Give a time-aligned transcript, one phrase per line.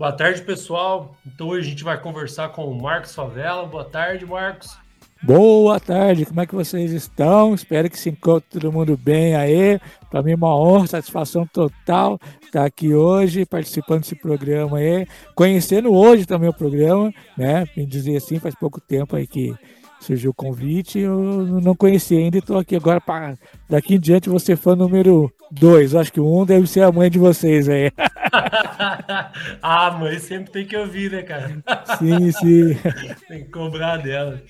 [0.00, 1.14] Boa tarde, pessoal.
[1.26, 3.66] Então hoje a gente vai conversar com o Marcos Favela.
[3.66, 4.74] Boa tarde, Marcos.
[5.22, 7.54] Boa tarde, como é que vocês estão?
[7.54, 9.78] Espero que se encontre todo mundo bem aí.
[10.10, 15.92] Para mim é uma honra, satisfação total estar aqui hoje, participando desse programa aí, conhecendo
[15.92, 17.68] hoje também o programa, né?
[17.76, 19.54] Me dizer assim, faz pouco tempo aí que
[20.00, 21.20] surgiu o convite, eu
[21.62, 23.38] não conhecia ainda e estou aqui agora para
[23.68, 25.94] daqui em diante você fã número dois.
[25.94, 27.92] Acho que um deve ser a mãe de vocês aí.
[29.62, 31.62] ah, mãe sempre tem que ouvir, né, cara?
[31.98, 32.74] Sim, sim.
[33.28, 34.42] tem que cobrar dela.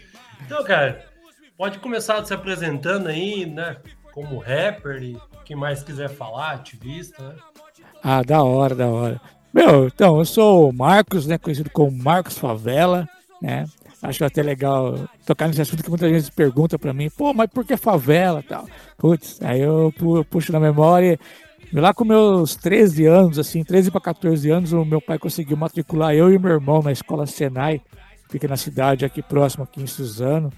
[0.46, 1.04] Então, cara,
[1.56, 3.76] pode começar se apresentando aí, né?
[4.12, 7.34] Como rapper e quem mais quiser falar, ativista, né?
[8.02, 9.20] Ah, da hora, da hora.
[9.52, 11.36] Meu, então, eu sou o Marcos, né?
[11.36, 13.08] Conhecido como Marcos Favela,
[13.42, 13.66] né?
[14.02, 17.64] Acho até legal tocar nesse assunto que muita gente pergunta para mim, pô, mas por
[17.64, 18.66] que favela tal?
[18.96, 19.92] Putz, aí eu
[20.30, 21.18] puxo na memória.
[21.72, 26.14] Lá com meus 13 anos, assim, 13 para 14 anos, o meu pai conseguiu matricular
[26.14, 27.80] eu e meu irmão na escola Senai,
[28.28, 30.50] fica na cidade aqui próximo, aqui em Suzano.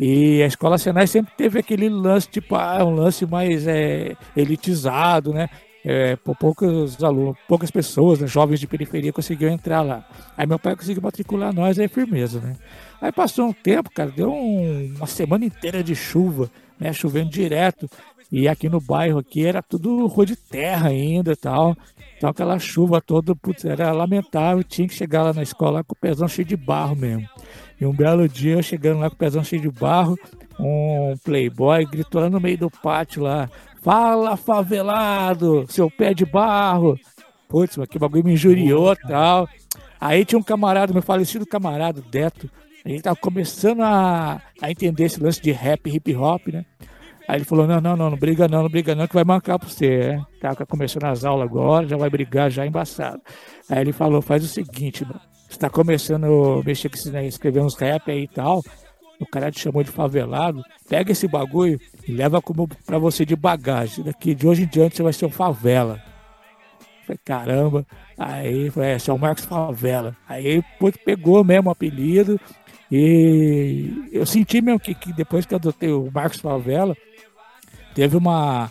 [0.00, 5.32] E a escola Senai sempre teve aquele lance, tipo, ah, um lance mais é, elitizado,
[5.32, 5.48] né?
[5.84, 10.04] É, poucos alunos, poucas pessoas, né, jovens de periferia conseguiam entrar lá.
[10.36, 12.56] Aí meu pai conseguiu matricular nós, aí firmeza, né?
[13.00, 16.92] Aí passou um tempo, cara, deu um, uma semana inteira de chuva, né?
[16.92, 17.88] Chovendo direto.
[18.30, 21.76] E aqui no bairro aqui era tudo rua de terra ainda tal.
[22.16, 25.98] Então aquela chuva toda, putz, era lamentável, tinha que chegar lá na escola com o
[25.98, 27.26] pezão cheio de barro mesmo.
[27.80, 30.18] E um belo dia, eu chegando lá com o pezão cheio de barro,
[30.58, 33.48] um playboy gritou lá no meio do pátio lá,
[33.82, 36.98] fala favelado, seu pé de barro.
[37.48, 39.48] Putz, mas que bagulho me injuriou e tal.
[40.00, 42.48] Aí tinha um camarada, meu falecido camarada, Deto,
[42.84, 46.64] a gente tava começando a, a entender esse lance de rap, hip hop, né?
[47.28, 49.58] Aí ele falou: não, não, não, não briga não, não briga não, que vai mancar
[49.58, 49.86] pra você.
[49.86, 50.20] É?
[50.40, 53.20] Tá começando as aulas agora, já vai brigar já embaçado.
[53.68, 57.26] Aí ele falou: faz o seguinte, mano, você tá começando a mexer com esse, né,
[57.26, 58.62] escrever uns rap aí e tal.
[59.20, 60.62] O cara te chamou de favelado.
[60.88, 64.04] Pega esse bagulho e leva como pra você de bagagem.
[64.04, 66.00] Daqui de hoje em diante você vai ser um favela.
[67.06, 67.86] Falei, caramba.
[68.16, 70.16] Aí, falei, é, é o Marcos Favela.
[70.28, 72.38] Aí, pô, pegou mesmo o apelido.
[72.92, 76.96] E eu senti mesmo que, que depois que eu adotei o Marcos Favela,
[77.94, 78.70] teve uma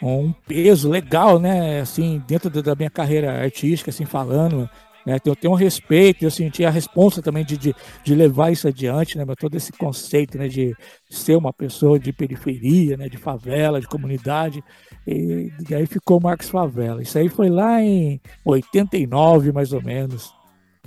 [0.00, 1.80] um peso legal, né?
[1.80, 4.68] Assim, dentro da minha carreira artística, assim, falando.
[5.08, 5.18] Né?
[5.24, 7.74] Eu tenho um respeito, eu senti a responsa também de, de,
[8.04, 9.24] de levar isso adiante, né?
[9.38, 10.48] Todo esse conceito, né?
[10.48, 10.76] De
[11.08, 13.08] ser uma pessoa de periferia, né?
[13.08, 14.62] De favela, de comunidade.
[15.06, 17.00] E, e aí ficou o Marcos Favela.
[17.00, 20.30] Isso aí foi lá em 89, mais ou menos.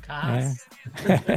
[0.07, 0.53] Né?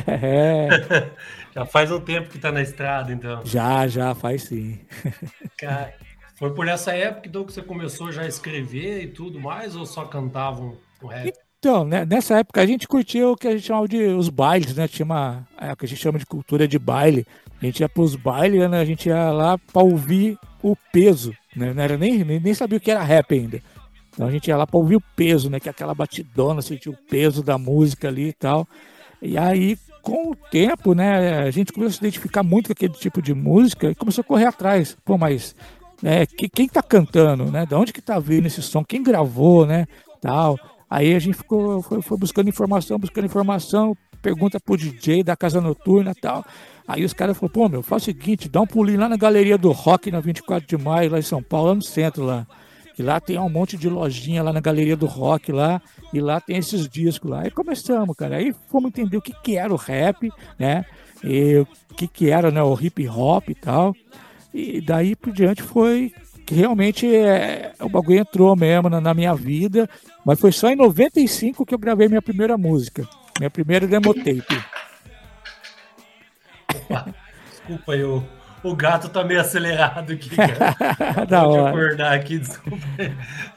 [0.06, 0.68] É.
[1.54, 3.44] Já faz um tempo que tá na estrada, então.
[3.44, 4.80] Já, já, faz sim.
[5.56, 5.94] Cara,
[6.34, 9.84] foi por essa época então, que você começou já a escrever e tudo mais, ou
[9.84, 11.32] só cantavam o rap?
[11.64, 14.74] Então, né, nessa época a gente curtia o que a gente chamava de os bailes,
[14.76, 14.86] né?
[14.86, 15.48] Tinha uma.
[15.58, 17.26] É, o que a gente chama de cultura de baile.
[17.58, 18.78] A gente ia pros bailes, né?
[18.78, 21.72] A gente ia lá pra ouvir o peso, né?
[21.72, 23.62] Não era nem, nem, sabia o que era rap ainda.
[24.10, 25.58] Então a gente ia lá pra ouvir o peso, né?
[25.58, 28.68] Que é aquela batidona, sentir o peso da música ali e tal.
[29.22, 32.92] E aí, com o tempo, né, a gente começou a se identificar muito com aquele
[32.92, 34.98] tipo de música e começou a correr atrás.
[35.02, 35.56] Pô, mas
[36.02, 37.64] né, que, quem tá cantando, né?
[37.64, 38.84] De onde que tá vindo esse som?
[38.84, 39.86] Quem gravou, né?
[40.20, 40.58] Tal.
[40.88, 45.60] Aí a gente ficou, foi, foi buscando informação, buscando informação, pergunta pro DJ da casa
[45.60, 46.44] noturna e tal.
[46.86, 49.56] Aí os caras falaram, pô, meu, faz o seguinte, dá um pulinho lá na galeria
[49.56, 52.46] do rock na 24 de maio, lá em São Paulo, lá no centro lá.
[52.98, 56.40] E lá tem um monte de lojinha lá na galeria do rock lá, e lá
[56.40, 57.42] tem esses discos lá.
[57.42, 58.36] Aí começamos, cara.
[58.36, 60.84] Aí fomos entender o que, que era o rap, né?
[61.22, 61.58] E
[61.90, 63.94] o que, que era né, o hip hop e tal.
[64.52, 66.12] E daí por diante foi
[66.44, 69.88] que realmente é, o bagulho entrou mesmo na, na, minha vida.
[70.24, 73.06] Mas foi só em 95 que eu gravei minha primeira música.
[73.38, 74.62] Minha primeira demotape.
[76.74, 77.14] Opa,
[77.50, 78.22] desculpa o,
[78.62, 81.24] o gato tá meio acelerado aqui, cara.
[81.28, 81.70] da hora.
[81.70, 82.78] acordar aqui, desculpa.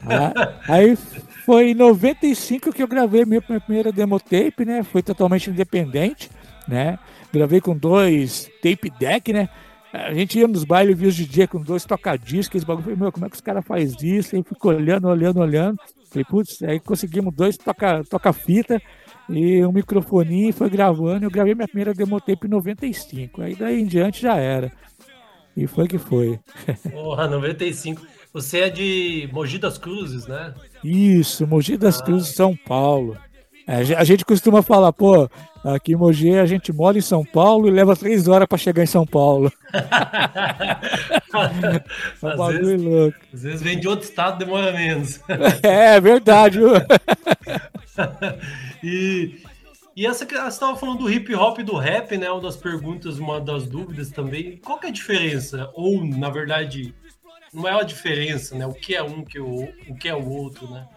[0.06, 0.98] Ah, aí
[1.46, 4.84] foi em 95 que eu gravei minha primeira demotape, né?
[4.84, 6.30] Foi totalmente independente,
[6.68, 7.00] né?
[7.32, 9.50] Gravei com dois tape deck, né?
[10.06, 12.84] A gente ia nos bailes e via os DJ com dois tocadiscos, bagulho.
[12.84, 14.36] Falei, meu, como é que os caras fazem isso?
[14.36, 15.80] Aí fico olhando, olhando, olhando.
[16.10, 18.86] Falei, putz, aí conseguimos dois toca-fita toca
[19.30, 21.26] e um microfone foi gravando.
[21.26, 23.42] Eu gravei minha primeira demotape em 95.
[23.42, 24.72] Aí daí em diante já era.
[25.56, 26.40] E foi que foi.
[26.92, 28.06] Porra, 95.
[28.32, 30.54] Você é de Mogi das Cruzes, né?
[30.84, 32.06] Isso, Mogi das ah.
[32.06, 33.18] Cruzes, São Paulo.
[33.68, 35.30] É, a gente costuma falar, pô,
[35.62, 38.82] aqui em Mogi a gente mora em São Paulo e leva três horas para chegar
[38.82, 39.52] em São Paulo.
[42.24, 43.18] é um às, vezes, louco.
[43.34, 45.20] às vezes vem de outro estado demora menos.
[45.62, 46.60] é, é verdade.
[48.82, 49.36] e,
[49.94, 52.32] e essa que você estava falando do hip hop e do rap, né?
[52.32, 54.56] Uma das perguntas, uma das dúvidas também.
[54.64, 55.70] Qual que é a diferença?
[55.74, 56.96] Ou, na verdade,
[57.54, 58.66] não é a diferença, né?
[58.66, 60.88] O que é um que o, o que é o outro, né?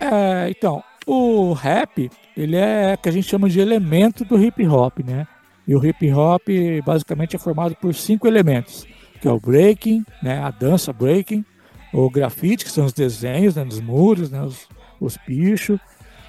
[0.00, 4.98] É, então, o rap, ele é que a gente chama de elemento do hip hop,
[5.04, 5.26] né?
[5.66, 6.42] E o hip hop
[6.84, 8.86] basicamente é formado por cinco elementos,
[9.20, 10.40] que é o breaking, né?
[10.42, 11.44] A dança breaking,
[11.92, 14.42] o grafite, que são os desenhos né, nos muros, né?
[14.42, 14.68] Os,
[15.00, 15.78] os pichos,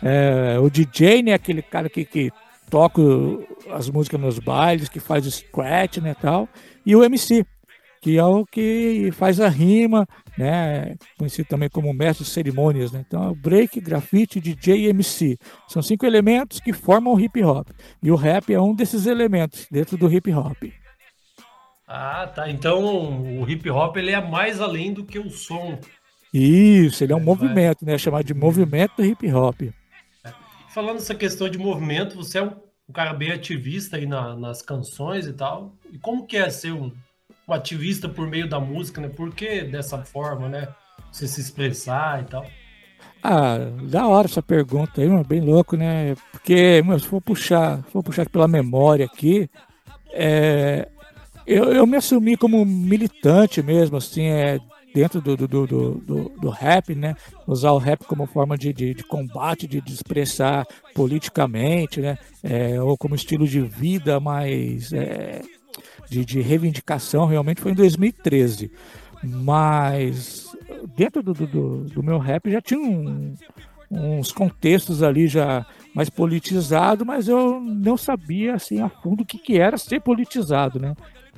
[0.02, 2.32] é, o DJ, né, aquele cara que, que
[2.70, 3.02] toca
[3.72, 6.48] as músicas nos bailes, que faz o scratch, né, tal.
[6.86, 7.46] E o MC,
[8.08, 10.08] que é o que faz a rima,
[10.38, 13.04] né, conhecido também como mestre de cerimônias, né.
[13.08, 15.38] Então, é break, grafite, DJ e MC.
[15.68, 17.68] São cinco elementos que formam o hip hop.
[18.02, 20.72] E o rap é um desses elementos dentro do hip hop.
[21.88, 22.50] Ah, tá.
[22.50, 25.80] Então, o hip hop ele é mais além do que o som.
[26.34, 27.98] Isso, ele é um movimento, né?
[27.98, 29.62] Chamado de movimento do hip hop
[30.78, 32.52] falando essa questão de movimento, você é um,
[32.88, 35.76] um cara bem ativista aí na, nas canções e tal.
[35.92, 36.92] E como que é ser um,
[37.48, 39.10] um, ativista por meio da música, né?
[39.10, 40.68] Por que dessa forma, né?
[41.12, 42.46] Você se expressar e tal?
[43.24, 43.58] Ah,
[43.90, 46.16] da hora essa pergunta aí, mano, bem louco, né?
[46.32, 49.50] Porque, mano, se for puxar, se for puxar pela memória aqui,
[50.12, 50.88] é,
[51.46, 54.60] eu, eu me assumi como militante mesmo, assim, é,
[54.94, 57.16] dentro do, do, do, do, do rap, né?
[57.46, 62.18] Usar o rap como forma de, de, de combate, de, de, expressar politicamente, né?
[62.44, 65.42] É, ou como estilo de vida mais é,
[66.10, 68.72] de, de reivindicação, realmente foi em 2013.
[69.24, 70.48] Mas
[70.96, 73.34] dentro do, do, do meu rap já tinha um,
[73.90, 79.38] uns contextos ali já mais politizado, mas eu não sabia assim a fundo o que,
[79.38, 80.96] que era ser politizado, né?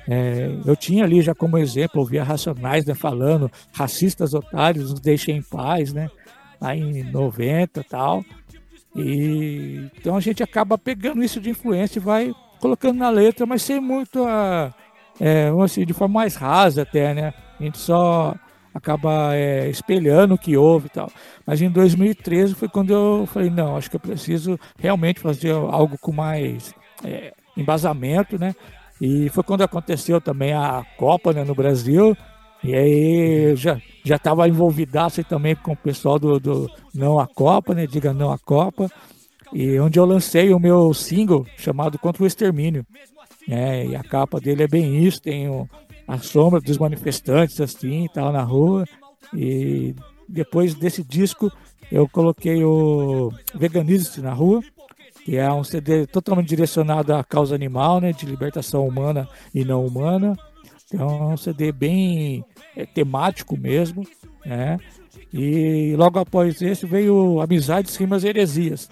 [0.08, 5.38] É, eu tinha ali já como exemplo, ouvia Racionais né, falando, racistas otários, nos deixem
[5.38, 6.10] em paz, né?
[6.60, 8.26] Lá em 90 e tal.
[8.96, 13.62] E então a gente acaba pegando isso de influência e vai colocando na letra, mas
[13.62, 14.74] sem muito a.
[15.20, 17.34] É, assim, de forma mais rasa até, né?
[17.60, 18.34] A gente só
[18.74, 21.12] acaba é, espelhando o que houve e tal.
[21.46, 25.98] Mas em 2013 foi quando eu falei, não, acho que eu preciso realmente fazer algo
[26.00, 26.74] com mais
[27.04, 28.56] é, embasamento, né?
[29.02, 32.16] E foi quando aconteceu também a Copa né, no Brasil.
[32.64, 37.74] E aí já já estava envolvidaço também com o pessoal do, do Não a Copa,
[37.74, 37.86] né?
[37.86, 38.90] Diga Não a Copa.
[39.54, 42.86] E onde eu lancei o meu single chamado Contra o Extermínio.
[43.50, 45.68] É, e a capa dele é bem isso, tem o,
[46.08, 48.86] a sombra dos manifestantes assim, tal na rua.
[49.34, 49.96] E
[50.28, 51.52] depois desse disco
[51.92, 54.62] eu coloquei o Veganize na rua
[55.30, 59.86] que é um CD totalmente direcionado à causa animal, né, de libertação humana e não
[59.86, 60.36] humana.
[60.86, 62.44] Então é um CD bem
[62.76, 64.08] é, temático mesmo,
[64.44, 64.80] né?
[65.32, 68.90] E logo após esse veio Amizades, Rimas e Heresias,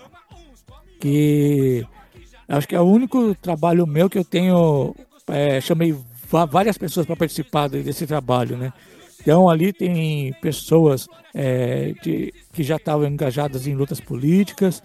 [0.99, 1.85] que
[2.47, 4.95] acho que é o único trabalho meu que eu tenho,
[5.27, 5.95] é, chamei
[6.49, 8.73] várias pessoas para participar desse trabalho, né?
[9.21, 14.81] Então ali tem pessoas é, de, que já estavam engajadas em lutas políticas,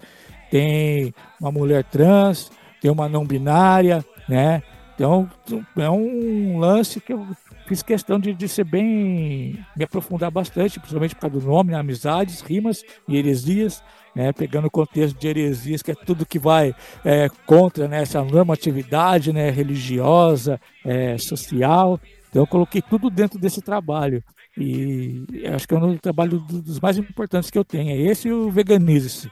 [0.49, 2.51] tem uma mulher trans,
[2.81, 4.61] tem uma não binária, né?
[4.95, 5.29] Então
[5.77, 7.25] é um lance que eu
[7.67, 11.77] fiz questão de, de ser bem, me aprofundar bastante, principalmente por causa do nome, né?
[11.77, 13.81] amizades, rimas e heresias,
[14.15, 14.31] né?
[14.31, 18.01] Pegando o contexto de heresias, que é tudo que vai é, contra né?
[18.01, 19.49] essa normatividade né?
[19.49, 21.99] religiosa, é, social.
[22.29, 24.23] Então eu coloquei tudo dentro desse trabalho.
[24.57, 27.89] E acho que é um dos trabalhos dos mais importantes que eu tenho.
[27.89, 29.31] É esse e o Veganize-se.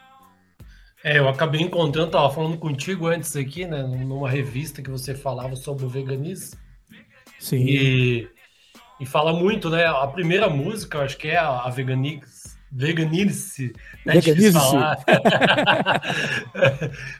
[1.03, 5.55] É, eu acabei encontrando, tava falando contigo antes aqui, né, numa revista que você falava
[5.55, 6.59] sobre o veganismo.
[7.39, 7.65] Sim.
[7.65, 8.27] E,
[8.99, 9.83] e fala muito, né?
[9.83, 12.40] A primeira música, acho que é a, a Veganix,
[12.71, 13.73] Veganice,
[14.05, 14.13] né?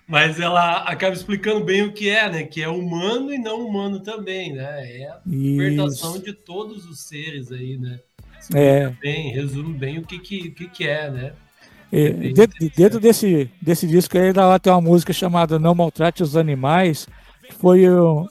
[0.07, 2.43] Mas ela acaba explicando bem o que é, né?
[2.43, 4.63] Que é humano e não humano também, né?
[4.63, 7.99] É a libertação de todos os seres aí, né?
[8.55, 8.89] é.
[9.01, 11.33] bem, resume bem o que, que, o que, que é, né?
[12.33, 17.05] dentro, dentro desse, desse disco aí, lá tem uma música chamada Não Maltrate os Animais,
[17.45, 17.83] que foi,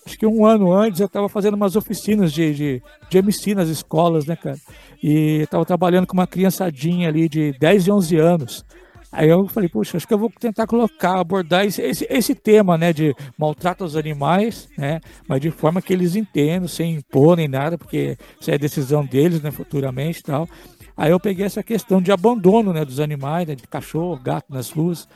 [0.06, 3.68] acho que um ano antes, eu estava fazendo umas oficinas de, de, de MC nas
[3.68, 4.56] escolas, né, cara?
[5.02, 8.64] E estava trabalhando com uma criançadinha ali de 10 e 11 anos.
[9.12, 12.78] Aí eu falei, puxa, acho que eu vou tentar colocar, abordar esse, esse, esse, tema,
[12.78, 17.48] né, de maltrato aos animais, né, mas de forma que eles entendam, sem impor nem
[17.48, 20.48] nada, porque isso é decisão deles, né, futuramente e tal.
[20.96, 24.70] Aí eu peguei essa questão de abandono né, dos animais, né, de cachorro, gato nas
[24.70, 25.08] ruas.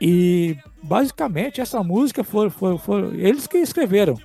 [0.00, 4.16] E basicamente essa música foi, foi, foi eles que escreveram.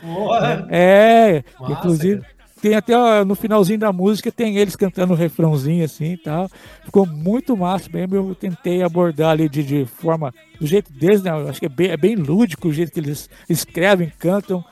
[0.00, 0.66] Porra.
[0.70, 2.22] é, Massa, inclusive,
[2.60, 6.48] tem até ó, no finalzinho da música, tem eles cantando o refrãozinho assim e tal.
[6.84, 8.16] Ficou muito massa mesmo.
[8.16, 11.30] Eu tentei abordar ali de, de forma, do jeito deles, né?
[11.30, 14.64] Eu acho que é bem, é bem lúdico o jeito que eles escrevem, cantam,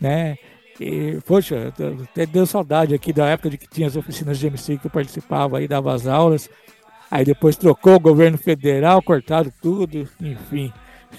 [0.00, 0.36] né?
[0.80, 1.72] E, poxa,
[2.10, 4.90] até deu saudade aqui da época de que tinha as oficinas de MC que eu
[4.90, 6.50] participava aí, dava as aulas.
[7.10, 10.72] Aí depois trocou o governo federal, cortaram tudo, enfim.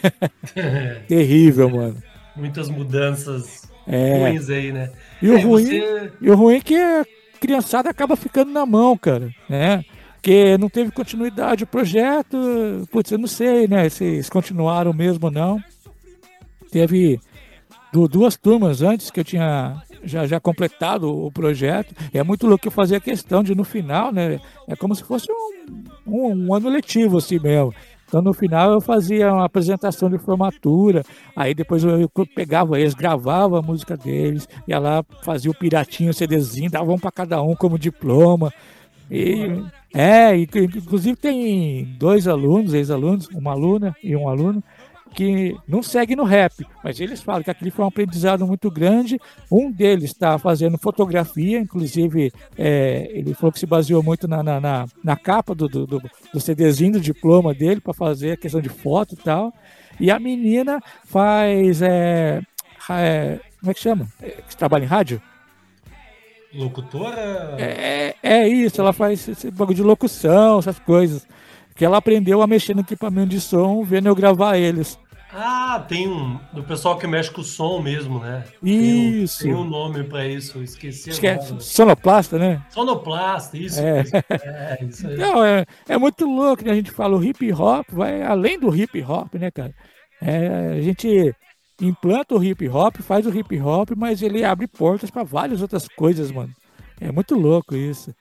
[1.08, 2.15] Terrível, mano.
[2.36, 4.20] Muitas mudanças é.
[4.20, 4.92] ruins aí, né?
[5.22, 6.12] E o, ruim, você...
[6.22, 7.06] e o ruim é que a
[7.40, 9.84] criançada acaba ficando na mão, cara, né?
[10.16, 12.38] Porque não teve continuidade o projeto,
[12.92, 15.64] putz, eu não sei, né, se eles continuaram mesmo ou não.
[16.72, 17.20] Teve
[17.94, 21.94] duas turmas antes que eu tinha já, já completado o projeto.
[22.14, 24.40] É muito louco eu fazer a questão de no final, né?
[24.68, 27.74] É como se fosse um, um, um ano letivo assim mesmo.
[28.16, 31.04] Então no final eu fazia uma apresentação de formatura,
[31.36, 36.14] aí depois eu pegava eles, gravava a música deles, ia lá, fazia o piratinho, o
[36.14, 38.54] CDzinho, dava um para cada um como diploma.
[39.12, 39.62] E,
[39.94, 44.64] é, inclusive tem dois alunos, ex-alunos, uma aluna e um aluno,
[45.16, 49.18] que não segue no rap, mas eles falam que aquele foi um aprendizado muito grande.
[49.50, 54.60] Um deles está fazendo fotografia, inclusive é, ele falou que se baseou muito na, na,
[54.60, 58.68] na, na capa do, do, do, CDzinho do diploma dele para fazer a questão de
[58.68, 59.54] foto e tal.
[60.00, 61.82] E a menina faz.
[61.82, 62.42] É,
[62.90, 64.08] é, como é que chama?
[64.22, 65.22] É, que trabalha em rádio?
[66.54, 67.56] Locutora?
[67.58, 71.26] É, é isso, ela faz esse bagulho de locução, essas coisas.
[71.74, 74.98] Que ela aprendeu a mexer no equipamento de som, vendo eu gravar eles.
[75.38, 76.40] Ah, tem um.
[76.54, 78.46] Do pessoal que mexe com o som mesmo, né?
[78.64, 79.44] Isso.
[79.44, 82.66] Tem um, tem um nome pra isso, esqueci Acho é sonoplasta, né?
[82.70, 83.82] Sonoplasta, isso.
[83.82, 85.18] É, isso, é, isso aí.
[85.18, 86.72] Não, é, é muito louco, né?
[86.72, 89.74] A gente fala o hip hop, vai além do hip hop, né, cara?
[90.22, 91.36] É, a gente
[91.82, 95.86] implanta o hip hop, faz o hip hop, mas ele abre portas para várias outras
[95.98, 96.54] coisas, mano.
[97.02, 98.16] É muito louco isso.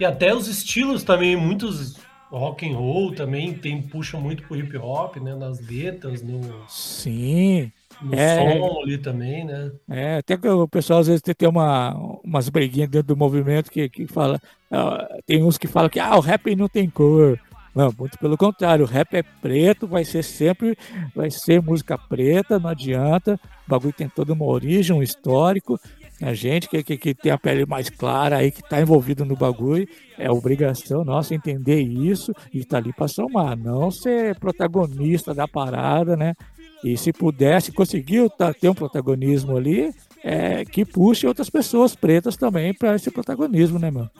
[0.00, 1.96] E até os estilos também, muitos
[2.30, 5.34] rock and roll também tem puxa muito pro hip hop, né?
[5.34, 9.72] Nas letras, no sim, no é, som ali também, né?
[9.88, 13.88] É, até que o pessoal às vezes tem uma umas briguinhas dentro do movimento que,
[13.88, 14.40] que fala,
[14.70, 17.38] uh, tem uns que falam que ah, o rap não tem cor.
[17.74, 20.78] Não, muito pelo contrário, o rap é preto, vai ser sempre,
[21.14, 23.38] vai ser música preta, não adianta.
[23.66, 25.78] O bagulho tem toda uma origem, um histórico.
[26.22, 29.36] A gente que, que, que tem a pele mais clara aí, que está envolvido no
[29.36, 29.86] bagulho,
[30.18, 35.46] é obrigação nossa entender isso e estar tá ali para somar, não ser protagonista da
[35.46, 36.34] parada, né?
[36.82, 39.92] E se pudesse, conseguiu tá, ter um protagonismo ali,
[40.24, 44.10] é, que puxe outras pessoas pretas também para esse protagonismo, né, mano?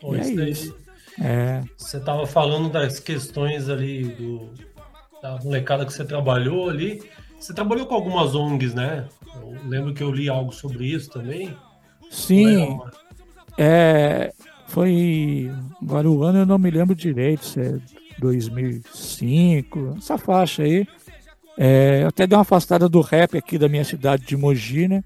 [0.00, 0.74] Pô, é isso.
[1.20, 1.62] É.
[1.76, 4.50] Você estava falando das questões ali do,
[5.22, 7.02] da molecada que você trabalhou ali.
[7.38, 9.06] Você trabalhou com algumas ONGs, né?
[9.36, 11.56] Eu lembro que eu li algo sobre isso também.
[12.10, 12.78] Sim.
[13.56, 14.32] É,
[14.68, 15.50] foi.
[15.82, 17.78] Agora o ano eu não me lembro direito, se é
[18.18, 20.86] 2005, essa faixa aí.
[21.58, 25.04] É, até dei uma afastada do rap aqui da minha cidade de Mogi, né?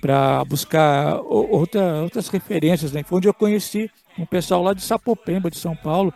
[0.00, 3.02] Para buscar outra, outras referências, né?
[3.02, 6.14] Foi onde eu conheci um pessoal lá de Sapopemba, de São Paulo,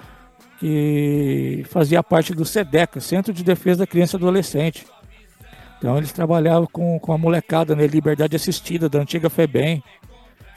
[0.61, 4.87] que fazia parte do SEDECA, Centro de Defesa da Criança e Adolescente.
[5.83, 9.83] Então eles trabalhavam com, com a molecada, né, liberdade assistida da antiga FEBEM.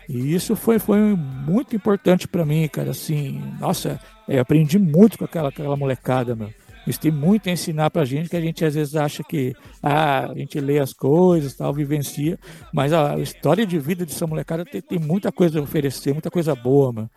[0.07, 2.91] E isso foi, foi muito importante para mim, cara.
[2.91, 6.51] Assim, nossa, eu aprendi muito com aquela, aquela molecada, meu.
[6.85, 10.29] Eles têm muito a ensinar pra gente, que a gente às vezes acha que ah,
[10.29, 12.37] a gente lê as coisas, tal, vivencia,
[12.71, 16.53] mas a história de vida dessa molecada tem, tem muita coisa a oferecer, muita coisa
[16.53, 17.09] boa, mano.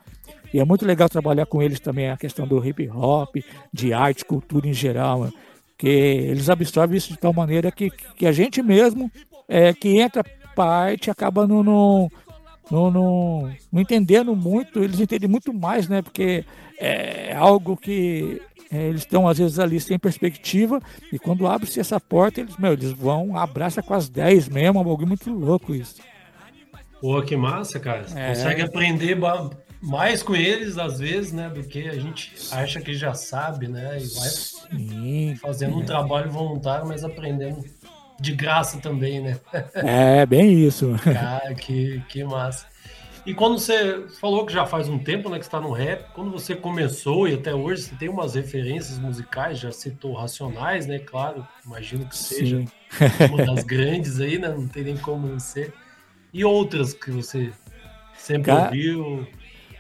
[0.55, 3.37] E é muito legal trabalhar com eles também a questão do hip hop,
[3.71, 5.33] de arte, cultura em geral, mano
[5.79, 9.11] que eles absorvem isso de tal maneira que, que a gente mesmo,
[9.49, 10.25] é, que entra
[10.57, 12.11] parte, acaba não, não,
[12.69, 16.03] não, não, não entendendo muito, eles entendem muito mais, né?
[16.03, 16.45] Porque
[16.77, 20.81] é algo que é, eles estão às vezes ali sem perspectiva
[21.13, 24.85] e quando abre-se essa porta, eles, meu, eles vão, abraça com as 10 mesmo, é
[24.85, 26.03] algo muito louco isso.
[27.01, 28.09] Pô, que massa, cara.
[28.09, 28.29] Você é...
[28.29, 29.15] consegue aprender
[29.81, 33.99] mais com eles, às vezes, né, do que a gente acha que já sabe, né,
[34.01, 35.77] e vai Sim, fazendo é.
[35.77, 37.65] um trabalho voluntário, mas aprendendo
[38.21, 39.39] de graça também, né?
[39.75, 40.95] É, bem isso.
[41.05, 42.67] Cara, que, que massa.
[43.25, 46.31] E quando você falou que já faz um tempo, né, que está no rap, quando
[46.31, 51.47] você começou e até hoje você tem umas referências musicais, já citou Racionais, né, claro,
[51.65, 52.69] imagino que seja Sim.
[53.31, 55.73] uma das grandes aí, né, não tem nem como não ser.
[56.33, 57.53] E outras que você
[58.17, 58.65] sempre Cara...
[58.65, 59.27] ouviu?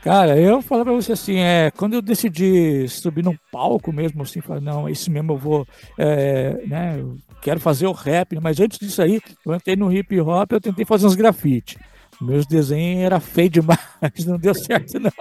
[0.00, 4.40] Cara, eu falo pra você assim, é, quando eu decidi subir num palco mesmo, assim,
[4.40, 5.66] falar, não, esse mesmo eu vou,
[5.98, 10.18] é, né, eu quero fazer o rap, mas antes disso aí, eu entrei no hip
[10.20, 11.76] hop, eu tentei fazer uns grafite.
[12.20, 13.78] Meus desenhos era feio demais,
[14.26, 15.12] não deu certo não.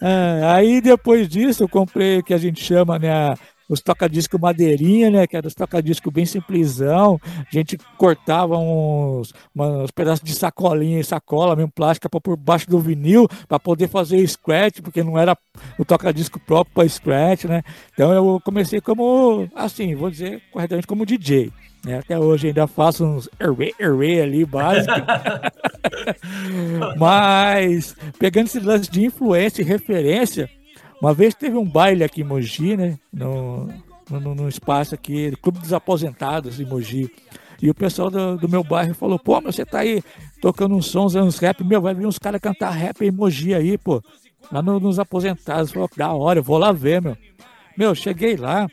[0.00, 3.34] ah, aí depois disso eu comprei o que a gente chama, né,
[3.68, 5.26] os toca-disco madeirinha, né?
[5.26, 7.20] Que era os toca-disco bem simplesão.
[7.24, 12.68] A gente cortava uns, uns pedaços de sacolinha e sacola, mesmo plástica, para por baixo
[12.68, 15.36] do vinil, para poder fazer scratch, porque não era
[15.78, 17.62] o toca-disco próprio para scratch, né?
[17.92, 21.52] Então eu comecei como, assim, vou dizer corretamente, como DJ.
[21.84, 21.98] Né?
[21.98, 24.94] Até hoje ainda faço uns array, array ali básico.
[26.96, 30.48] Mas, pegando esse lance de influência e referência,
[31.02, 32.96] uma vez teve um baile aqui em Mogi, né?
[33.12, 33.66] No,
[34.08, 37.10] no, no espaço aqui, Clube dos Aposentados em Mogi.
[37.60, 40.00] E o pessoal do, do meu bairro falou, pô, mas você tá aí
[40.40, 43.76] tocando uns sons, uns rap, meu, vai vir uns caras cantar rap em Mogi aí,
[43.76, 44.00] pô.
[44.52, 45.72] Lá no, nos aposentados.
[45.72, 47.16] Falou, da hora, eu vou lá ver, meu.
[47.76, 48.68] Meu, cheguei lá,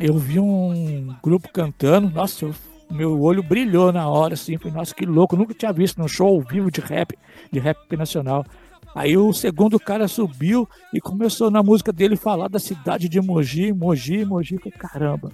[0.00, 2.54] eu vi um grupo cantando, nossa, eu,
[2.90, 6.28] meu olho brilhou na hora, assim, falei, nossa, que louco, nunca tinha visto num show
[6.28, 7.14] ao vivo de rap,
[7.50, 8.42] de rap nacional.
[8.94, 13.72] Aí o segundo cara subiu e começou na música dele falar da cidade de Mogi,
[13.72, 14.58] Mogi, Mogi.
[14.58, 15.30] Falei, caramba.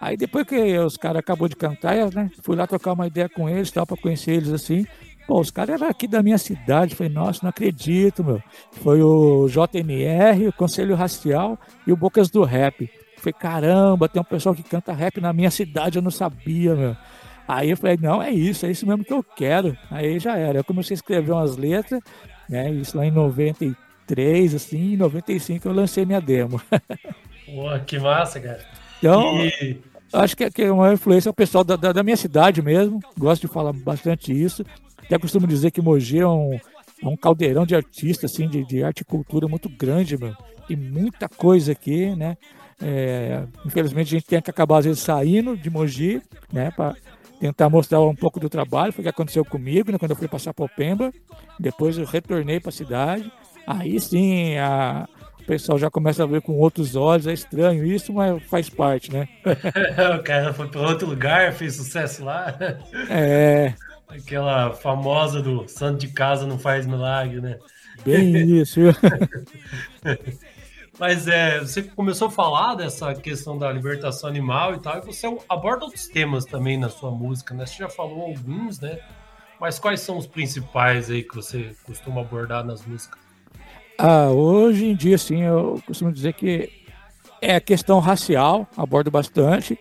[0.00, 3.48] Aí depois que os caras acabou de cantar, né, fui lá trocar uma ideia com
[3.48, 4.86] eles, tal, para conhecer eles assim.
[5.26, 6.94] Pô, os caras eram aqui da minha cidade.
[6.94, 8.42] Falei, nossa, não acredito, meu.
[8.72, 12.90] Foi o JNR, o Conselho Racial e o Bocas do Rap.
[13.18, 16.96] Falei, caramba, tem um pessoal que canta rap na minha cidade, eu não sabia, meu.
[17.46, 19.76] Aí eu falei, não, é isso, é isso mesmo que eu quero.
[19.90, 20.58] Aí já era.
[20.58, 22.00] Eu comecei a escrever umas letras
[22.48, 22.70] né?
[22.70, 26.60] Isso lá em 93, assim, em 95 eu lancei minha demo.
[27.46, 28.60] Pô, que massa, cara.
[28.98, 29.80] Então, e...
[30.12, 33.00] acho que, que é uma influência o pessoal da, da, minha cidade mesmo.
[33.18, 34.64] Gosto de falar bastante isso.
[35.02, 36.58] Até costumo dizer que Mogi é um,
[37.02, 40.34] é um caldeirão de artistas, assim, de, de arte e cultura muito grande, meu.
[40.66, 42.36] Tem muita coisa aqui, né?
[42.80, 46.70] É, infelizmente a gente tem que acabar às vezes saindo de Mogi, né?
[46.70, 46.94] Pra,
[47.38, 50.28] tentar mostrar um pouco do trabalho, foi o que aconteceu comigo, né, quando eu fui
[50.28, 51.12] passar para o Pemba.
[51.58, 53.30] Depois eu retornei para a cidade.
[53.66, 55.08] Aí sim, a,
[55.40, 57.26] o pessoal já começa a ver com outros olhos.
[57.26, 59.28] É estranho isso, mas faz parte, né?
[60.18, 62.56] o cara foi para outro lugar, fez sucesso lá.
[63.10, 63.74] É.
[64.08, 67.58] Aquela famosa do santo de casa não faz milagre, né?
[68.04, 68.80] Bem isso.
[70.98, 75.26] Mas é, você começou a falar dessa questão da libertação animal e tal, e você
[75.48, 77.64] aborda outros temas também na sua música, né?
[77.64, 78.98] Você já falou alguns, né?
[79.60, 83.18] Mas quais são os principais aí que você costuma abordar nas músicas?
[83.96, 86.70] Ah, hoje em dia, sim, eu costumo dizer que
[87.40, 89.78] é a questão racial, abordo bastante.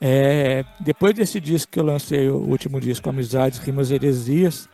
[0.00, 4.68] É, depois desse disco que eu lancei, o último disco, Amizades, Rimas e Heresias,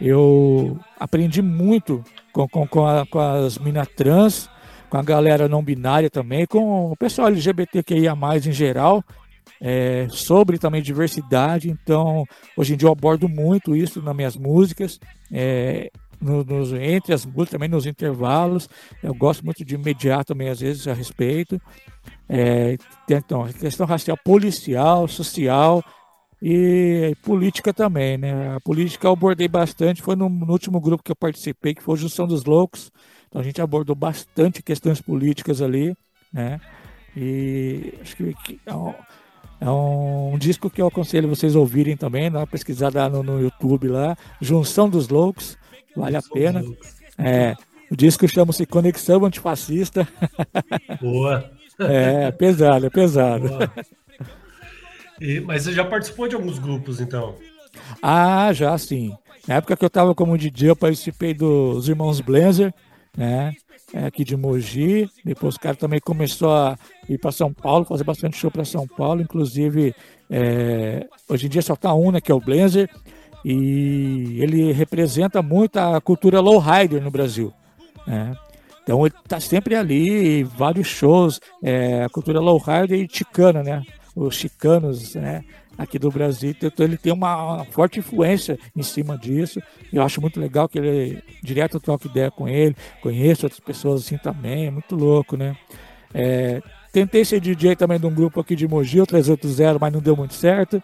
[0.00, 4.50] eu aprendi muito com, com, com, a, com as minas trans,
[4.92, 8.12] com a galera não binária também, com o pessoal LGBTQIA,
[8.44, 9.02] em geral,
[9.58, 11.70] é, sobre também diversidade.
[11.70, 15.00] Então, hoje em dia eu abordo muito isso nas minhas músicas.
[15.32, 18.68] É, no, nos, entre as músicas, também nos intervalos.
[19.02, 21.58] Eu gosto muito de mediar também, às vezes, a respeito.
[22.28, 22.76] É,
[23.08, 25.82] então, questão racial, policial, social
[26.42, 28.56] e, e, política também, né?
[28.56, 31.96] A política eu abordei bastante, foi no, no último grupo que eu participei, que foi
[31.96, 32.92] Junção dos Loucos,
[33.32, 35.96] então a gente abordou bastante questões políticas ali,
[36.30, 36.60] né?
[37.16, 38.94] E acho que é um,
[39.58, 43.88] é um disco que eu aconselho vocês ouvirem também, dá uma pesquisada no, no YouTube
[43.88, 45.56] lá, Junção dos Loucos,
[45.96, 46.62] vale a pena.
[47.16, 47.56] É,
[47.90, 50.06] o disco chama-se Conexão Antifascista.
[51.00, 51.50] Boa!
[51.80, 53.48] É, pesado, é pesado.
[55.18, 57.34] E, mas você já participou de alguns grupos, então?
[58.00, 59.16] Ah, já sim.
[59.48, 62.72] Na época que eu estava como DJ, eu participei dos Irmãos Blazer,
[63.16, 63.52] né?
[63.92, 65.08] É aqui de Mogi.
[65.24, 68.86] Depois o cara também começou a ir para São Paulo, fazer bastante show para São
[68.86, 69.20] Paulo.
[69.20, 69.94] Inclusive,
[70.30, 72.20] é, hoje em dia só tá um, né?
[72.20, 72.88] Que é o Blazer.
[73.44, 77.52] E ele representa muito a cultura lowrider no Brasil.
[78.06, 78.34] Né?
[78.82, 83.82] Então ele está sempre ali, vários shows, é, a cultura lowrider e chicana, né?
[84.14, 85.44] Os chicanos, né?
[85.82, 89.60] Aqui do Brasil, então ele tem uma forte influência em cima disso.
[89.92, 94.18] Eu acho muito legal que ele direto troca ideia com ele, conheço outras pessoas assim
[94.18, 95.56] também, é muito louco, né?
[96.14, 100.00] É, tentei ser DJ também de um grupo aqui de Mogi, o 380, mas não
[100.00, 100.82] deu muito certo.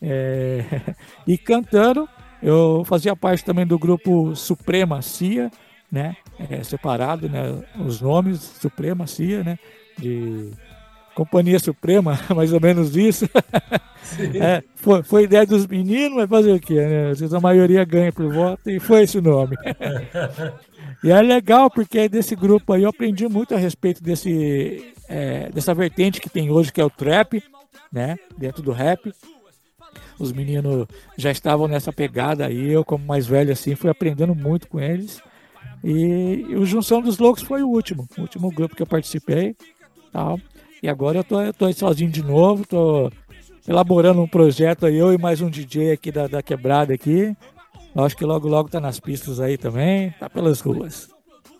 [0.00, 0.64] É,
[1.26, 2.08] e cantando,
[2.42, 5.50] eu fazia parte também do grupo Suprema Cia,
[5.90, 6.16] né?
[6.48, 7.62] É, separado, né?
[7.78, 9.58] Os nomes Suprema Cia, né?
[9.98, 10.50] De
[11.14, 13.28] Companhia Suprema, mais ou menos isso.
[14.40, 16.74] É, foi, foi, ideia dos meninos, mas fazer o quê?
[16.74, 17.12] Né?
[17.32, 19.56] A maioria ganha por voto e foi esse o nome.
[21.04, 25.74] e é legal porque desse grupo aí eu aprendi muito a respeito desse, é, dessa
[25.74, 27.42] vertente que tem hoje, que é o trap,
[27.92, 28.18] né?
[28.36, 29.12] Dentro do rap.
[30.18, 34.68] os meninos já estavam nessa pegada aí, eu como mais velho assim, fui aprendendo muito
[34.68, 35.22] com eles.
[35.82, 39.56] E, e o Junção dos Loucos foi o último, o último grupo que eu participei,
[40.12, 40.38] tal.
[40.82, 43.10] E agora eu tô, eu tô sozinho de novo, tô
[43.68, 47.36] elaborando um projeto aí, eu e mais um DJ aqui da, da quebrada aqui.
[47.94, 51.10] Eu acho que logo logo tá nas pistas aí também, tá pelas ruas.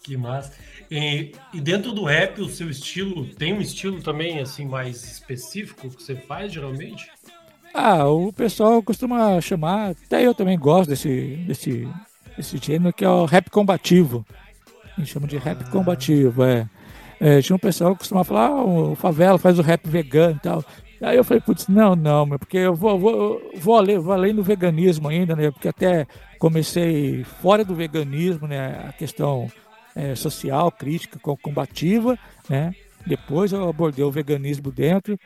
[0.02, 0.52] Que massa.
[0.90, 5.88] E, e, dentro do rap, o seu estilo tem um estilo também assim mais específico
[5.88, 7.08] que você faz geralmente?
[7.72, 11.88] Ah, o pessoal costuma chamar, até eu também gosto desse, desse,
[12.36, 14.26] desse gênero que é o rap combativo.
[14.96, 15.70] A gente chama de rap ah.
[15.70, 16.68] combativo, é.
[17.20, 17.42] É.
[17.42, 20.64] Tinha um pessoal que costuma falar, ah, o Favela faz o rap vegano e tal.
[21.02, 24.42] Aí eu falei, putz, não, não, porque eu vou, vou, vou, além, vou além do
[24.42, 25.50] veganismo ainda, né?
[25.50, 26.06] Porque até
[26.38, 28.86] comecei fora do veganismo, né?
[28.88, 29.50] A questão
[29.94, 32.74] é, social, crítica, combativa, né?
[33.06, 35.18] Depois eu abordei o veganismo dentro,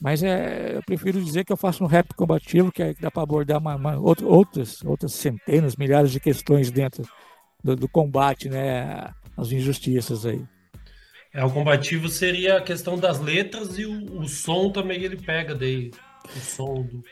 [0.00, 3.08] mas é, eu prefiro dizer que eu faço um rap combativo, que, é, que dá
[3.10, 7.04] para abordar uma, uma, outras, outras centenas, milhares de questões dentro
[7.62, 9.08] do, do combate, né?
[9.36, 10.44] As injustiças aí.
[11.34, 15.54] É, o combativo seria a questão das letras e o, o som também ele pega
[15.54, 15.90] daí.
[16.24, 17.02] O som do.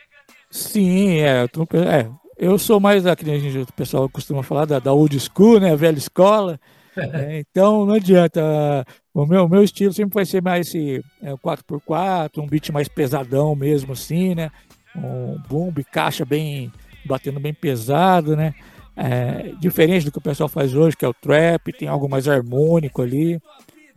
[0.50, 5.18] Sim, é, é eu sou mais da que o pessoal costuma falar da, da old
[5.20, 5.72] school, né?
[5.72, 6.58] A velha escola.
[6.96, 8.84] É, então não adianta.
[9.14, 13.54] O meu, meu estilo sempre vai ser mais esse é, 4x4, um beat mais pesadão
[13.54, 14.50] mesmo, assim, né?
[14.94, 16.70] Um boom, caixa bem.
[17.06, 18.54] batendo bem pesado, né?
[18.96, 22.28] É, diferente do que o pessoal faz hoje, que é o trap, tem algo mais
[22.28, 23.40] harmônico ali,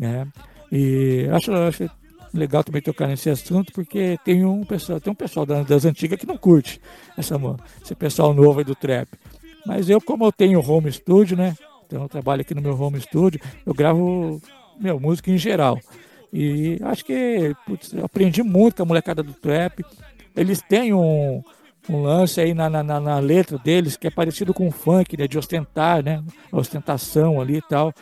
[0.03, 0.27] né?
[0.71, 1.89] E acho, acho
[2.33, 6.25] legal também tocar nesse assunto, porque tem um pessoal, tem um pessoal das, antigas que
[6.25, 6.81] não curte
[7.17, 7.35] essa,
[7.83, 9.07] esse pessoal novo aí do trap.
[9.65, 11.55] Mas eu, como eu tenho home studio, né?
[11.85, 14.41] Então eu trabalho aqui no meu home studio, eu gravo
[14.79, 15.79] meu, música em geral.
[16.31, 19.85] E acho que putz, aprendi muito com a molecada do trap.
[20.35, 21.43] Eles têm um,
[21.87, 25.27] um lance aí na, na, na, letra deles que é parecido com o funk, né?
[25.27, 26.23] De ostentar, né?
[26.51, 27.93] A ostentação ali e tal.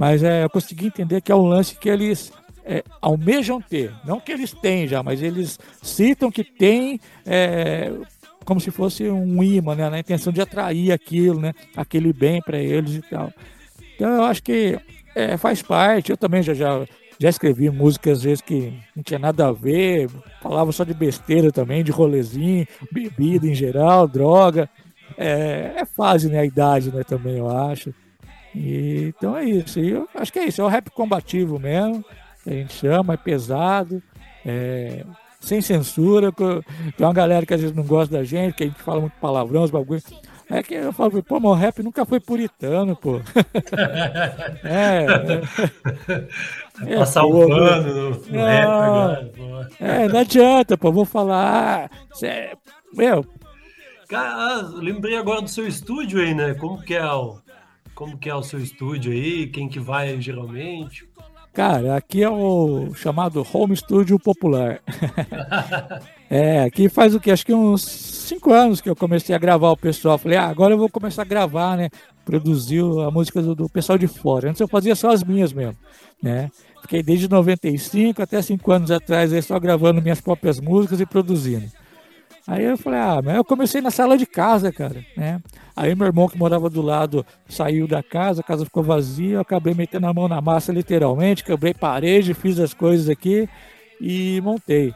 [0.00, 2.32] Mas é, eu consegui entender que é um lance que eles
[2.64, 3.92] é, almejam ter.
[4.02, 7.92] Não que eles têm já, mas eles citam que tem é,
[8.42, 9.90] como se fosse um imã, né?
[9.90, 11.52] Na intenção de atrair aquilo, né?
[11.76, 13.30] Aquele bem para eles e tal.
[13.94, 14.80] Então eu acho que
[15.14, 16.12] é, faz parte.
[16.12, 16.82] Eu também já, já,
[17.18, 20.08] já escrevi músicas às vezes que não tinha nada a ver,
[20.40, 24.66] falava só de besteira também, de rolezinho, bebida em geral, droga.
[25.18, 26.38] É, é fase, né?
[26.38, 27.04] A idade, né?
[27.04, 27.92] Também eu acho.
[28.54, 29.80] E, então é isso.
[29.80, 30.60] E eu acho que é isso.
[30.60, 32.04] É o rap combativo mesmo.
[32.42, 34.02] Que a gente chama, é pesado.
[34.44, 35.04] É,
[35.40, 36.32] sem censura.
[36.32, 39.14] Tem uma galera que às vezes não gosta da gente, que a gente fala muito
[39.20, 40.04] palavrão, os bagulhos.
[40.52, 43.20] É que eu falo, pô, o rap nunca foi puritano, pô.
[44.64, 45.06] é,
[46.86, 49.84] é, Passar o pano no, não, rap agora, pô.
[49.84, 50.90] É, não adianta, pô.
[50.90, 51.88] Vou falar.
[52.14, 52.50] Cê,
[52.92, 53.24] meu.
[54.08, 56.54] Cara, ah, lembrei agora do seu estúdio aí, né?
[56.54, 57.38] Como que é o,
[58.00, 59.46] como que é o seu estúdio aí?
[59.48, 61.06] Quem que vai geralmente?
[61.52, 64.80] Cara, aqui é o chamado Home Studio Popular.
[66.30, 67.30] é, aqui faz o que?
[67.30, 70.16] Acho que uns cinco anos que eu comecei a gravar o pessoal.
[70.16, 71.90] Falei, ah, agora eu vou começar a gravar, né?
[72.24, 74.48] Produzir a música do, do pessoal de fora.
[74.48, 75.76] Antes eu fazia só as minhas mesmo,
[76.22, 76.50] né?
[76.80, 81.70] Fiquei desde 95 até cinco anos atrás aí só gravando minhas próprias músicas e produzindo.
[82.50, 85.40] Aí eu falei, ah, mas eu comecei na sala de casa, cara, né?
[85.76, 89.40] Aí meu irmão que morava do lado saiu da casa, a casa ficou vazia, eu
[89.40, 93.48] acabei metendo a mão na massa literalmente, quebrei parede, fiz as coisas aqui
[94.00, 94.92] e montei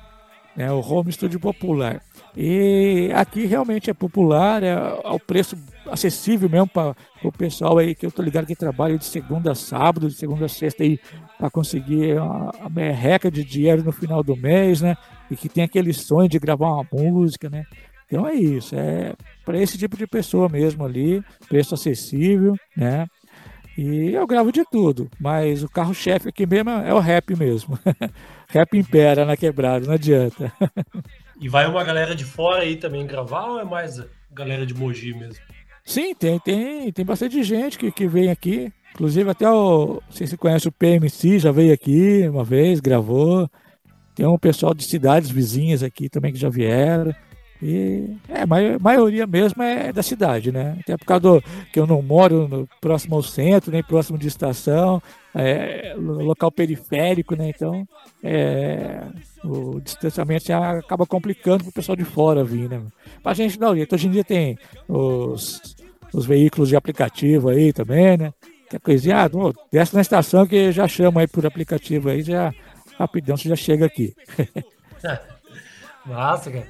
[0.56, 2.02] né, o Home Studio Popular.
[2.36, 4.72] E aqui realmente é popular, é
[5.04, 5.56] ao preço
[5.88, 9.54] acessível mesmo para o pessoal aí que eu tô ligado que trabalha de segunda a
[9.54, 10.98] sábado, de segunda a sexta aí
[11.38, 14.96] para conseguir a merreca de dinheiro no final do mês, né?
[15.30, 17.64] E que tem aquele sonho de gravar uma música, né?
[18.06, 23.06] Então é isso, é para esse tipo de pessoa mesmo ali, preço acessível, né?
[23.76, 27.78] E eu gravo de tudo, mas o carro-chefe aqui mesmo é o rap mesmo.
[28.48, 30.52] rap impera na quebrada, não adianta.
[31.40, 35.12] e vai uma galera de fora aí também gravar ou é mais galera de Mogi
[35.12, 35.42] mesmo?
[35.84, 38.72] Sim, tem, tem, tem bastante gente que, que vem aqui.
[38.94, 40.00] Inclusive até o.
[40.08, 43.50] Se você conhece o PMC, já veio aqui uma vez, gravou.
[44.14, 47.14] Tem um pessoal de cidades vizinhas aqui também que já vieram.
[47.62, 50.76] E é, a maioria mesmo é da cidade, né?
[50.80, 54.28] Até por causa do, que eu não moro no, próximo ao centro, nem próximo de
[54.28, 55.02] estação,
[55.34, 57.48] é, local periférico, né?
[57.48, 57.86] Então
[58.22, 59.00] é,
[59.42, 62.82] o distanciamento acaba complicando para o pessoal de fora vir, né?
[63.22, 65.74] Para a gente não, hoje em dia tem os,
[66.12, 68.32] os veículos de aplicativo aí também, né?
[68.68, 69.30] Que coisinha, ah,
[69.72, 72.52] desce na estação que já chama aí por aplicativo aí, já
[72.98, 74.14] rapidão você já chega aqui.
[76.04, 76.66] Massa, cara.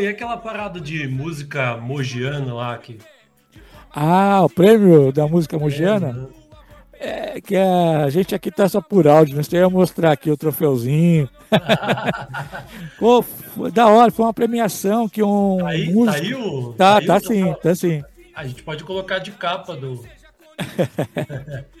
[0.00, 2.98] E aquela parada de música mogiana lá que.
[3.94, 6.28] Ah, o prêmio da música mogiana?
[6.98, 10.36] É, que a gente aqui tá só por áudio, mas eu ia mostrar aqui o
[10.36, 11.28] troféuzinho.
[12.98, 13.24] Pô,
[13.70, 15.58] da hora, foi uma premiação que um.
[15.58, 16.12] Tá aí, músico...
[16.12, 16.72] tá aí o.
[16.72, 18.02] Tá, tá, aí tá sim, tá sim.
[18.34, 20.02] A gente pode colocar de capa do.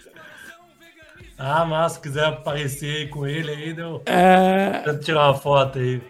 [1.38, 4.02] ah, mas se quiser aparecer aí com ele aí, deu.
[4.06, 6.02] É, Tenta tirar uma foto aí.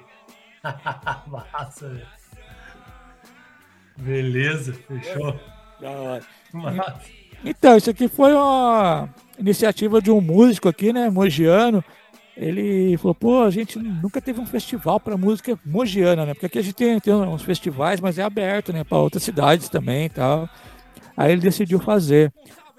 [1.27, 2.07] Massa, velho.
[3.99, 5.39] Beleza, fechou.
[5.81, 6.23] da hora.
[6.53, 7.01] Massa.
[7.45, 9.09] Então, isso aqui foi uma
[9.39, 11.85] iniciativa de um músico aqui, né, mogiano.
[12.37, 16.35] Ele falou, pô, a gente nunca teve um festival para música mogiana, né?
[16.35, 19.69] Porque aqui a gente tem, tem uns festivais, mas é aberto, né, para outras cidades
[19.69, 20.49] também e tal.
[21.17, 22.31] Aí ele decidiu fazer.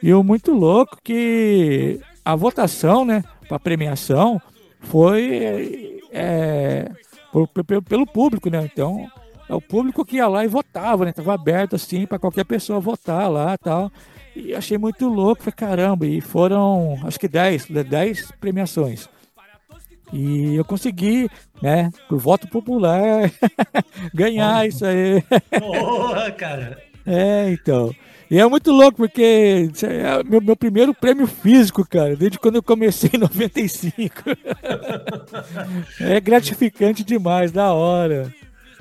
[0.02, 2.00] E o muito louco que
[2.32, 4.42] a votação, né, para premiação
[4.82, 6.90] foi é,
[7.32, 8.68] por- por- pelo público, né?
[8.72, 9.08] Então,
[9.50, 11.12] é o público que ia lá e votava, né?
[11.14, 13.92] Tava aberto assim para qualquer pessoa votar lá e tal.
[14.36, 19.10] E achei muito louco, falei, caramba, e foram acho que 10, 10 premiações.
[20.14, 21.30] E eu consegui,
[21.62, 23.30] né, por voto popular,
[24.14, 25.22] ganhar isso aí.
[25.60, 26.78] Porra, cara.
[27.06, 27.94] É, então.
[28.30, 32.64] E é muito louco, porque é meu, meu primeiro prêmio físico, cara, desde quando eu
[32.64, 34.12] comecei em 95.
[36.02, 38.34] é gratificante demais, da hora.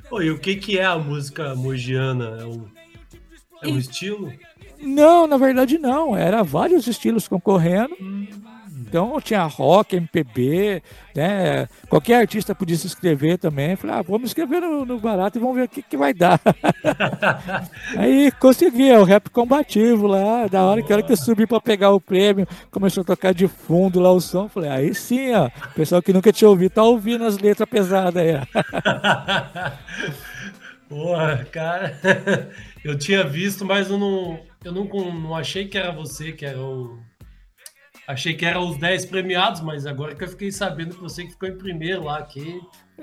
[0.08, 2.38] Pô, e o que, que é a música mogiana?
[2.40, 2.64] É um,
[3.62, 4.32] é um estilo?
[4.80, 6.16] Não, na verdade não.
[6.16, 7.96] Era vários estilos concorrendo.
[8.88, 10.82] Então tinha rock, MPB,
[11.14, 11.68] né?
[11.88, 13.76] Qualquer artista podia se inscrever também.
[13.76, 16.40] Falei, ah, vamos escrever no, no barato e vamos ver o que, que vai dar.
[17.96, 20.46] Aí consegui, é o rap combativo lá.
[20.46, 23.48] Da hora que hora que eu subi pra pegar o prêmio, começou a tocar de
[23.48, 24.48] fundo lá o som.
[24.48, 25.46] Falei, aí sim, ó.
[25.46, 28.36] O pessoal que nunca tinha ouvido, tá ouvindo as letras pesadas aí.
[30.88, 31.98] Porra, cara.
[32.84, 36.60] Eu tinha visto, mas eu não, eu não, não achei que era você, que era
[36.60, 37.00] o.
[38.06, 41.30] Achei que eram os 10 premiados, mas agora que eu fiquei sabendo que você que
[41.32, 42.60] ficou em primeiro lá, que.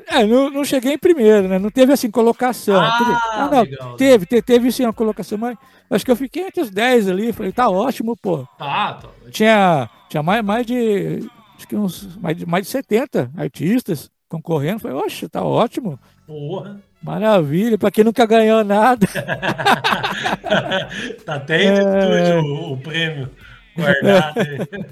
[0.07, 1.59] É, não, não cheguei em primeiro, né?
[1.59, 2.79] Não teve assim colocação.
[2.79, 3.95] Ah, teve, não, legal.
[3.97, 5.57] teve, te- teve sim uma colocação, mas
[5.89, 7.33] acho que eu fiquei entre os 10 ali.
[7.33, 8.47] Falei, tá ótimo, pô.
[8.57, 9.09] Tá, tá.
[9.29, 11.19] Tinha, tinha mais, mais de.
[11.57, 14.79] Acho que uns mais de, mais de 70 artistas concorrendo.
[14.79, 15.99] Falei, oxe, tá ótimo.
[16.25, 16.81] Porra.
[17.01, 19.05] Maravilha, pra quem nunca ganhou nada.
[21.25, 23.29] tá até estúdio o, o prêmio
[23.75, 24.35] guardado.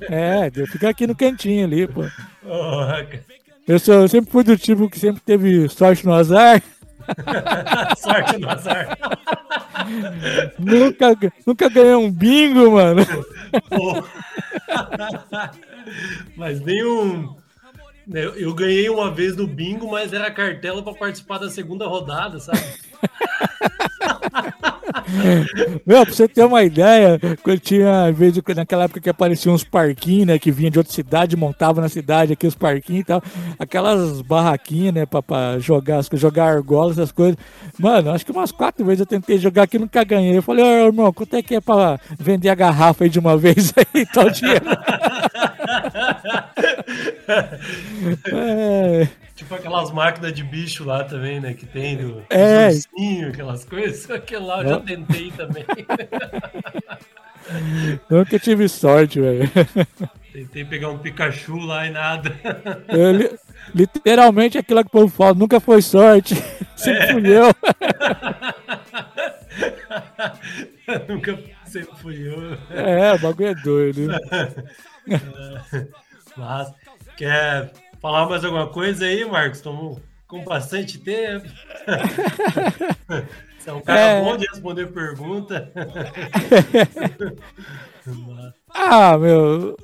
[0.10, 2.04] É, fica aqui no cantinho ali, pô.
[3.68, 6.62] Eu, sou, eu sempre fui do tipo que sempre teve sorte no azar.
[7.98, 8.98] Sorte no azar.
[10.60, 13.02] nunca, nunca ganhei um bingo, mano.
[16.36, 17.36] Mas nem um.
[18.14, 22.40] Eu, eu ganhei uma vez no bingo, mas era cartela para participar da segunda rodada,
[22.40, 22.62] sabe?
[25.86, 30.28] Meu, pra você ter uma ideia, quando tinha, vezes, naquela época que apareciam uns parquinhos,
[30.28, 33.24] né, que vinha de outra cidade, montava na cidade aqui os parquinhos e tal,
[33.60, 37.38] aquelas barraquinhas, né, pra, pra jogar, jogar argola, essas coisas.
[37.80, 40.38] Mano, acho que umas quatro vezes eu tentei jogar aqui nunca ganhei.
[40.38, 43.38] Eu falei, ô irmão, quanto é que é pra vender a garrafa aí de uma
[43.38, 44.66] vez aí, tal dinheiro?
[48.32, 51.54] É, Tipo aquelas máquinas de bicho lá também, né?
[51.54, 52.68] Que tem do É.
[52.70, 54.10] dos ursinhos, aquelas coisas.
[54.12, 55.66] Aquele lá eu já tentei também.
[58.10, 59.50] nunca tive sorte, velho.
[60.32, 62.32] tentei pegar um Pikachu lá e nada.
[62.88, 63.32] Eu li-
[63.74, 66.36] literalmente aquilo que o povo fala, nunca foi sorte,
[66.78, 67.48] sempre fui eu.
[71.08, 72.58] Nunca sempre fui eu.
[72.70, 74.08] É, o bagulho é doido.
[76.38, 76.72] Mas
[77.18, 79.58] quer falar mais alguma coisa aí, Marcos?
[79.58, 81.48] Estamos com bastante tempo.
[83.60, 84.24] Você é um cara É.
[84.24, 85.72] bom de responder pergunta.
[88.74, 89.78] Ah, meu.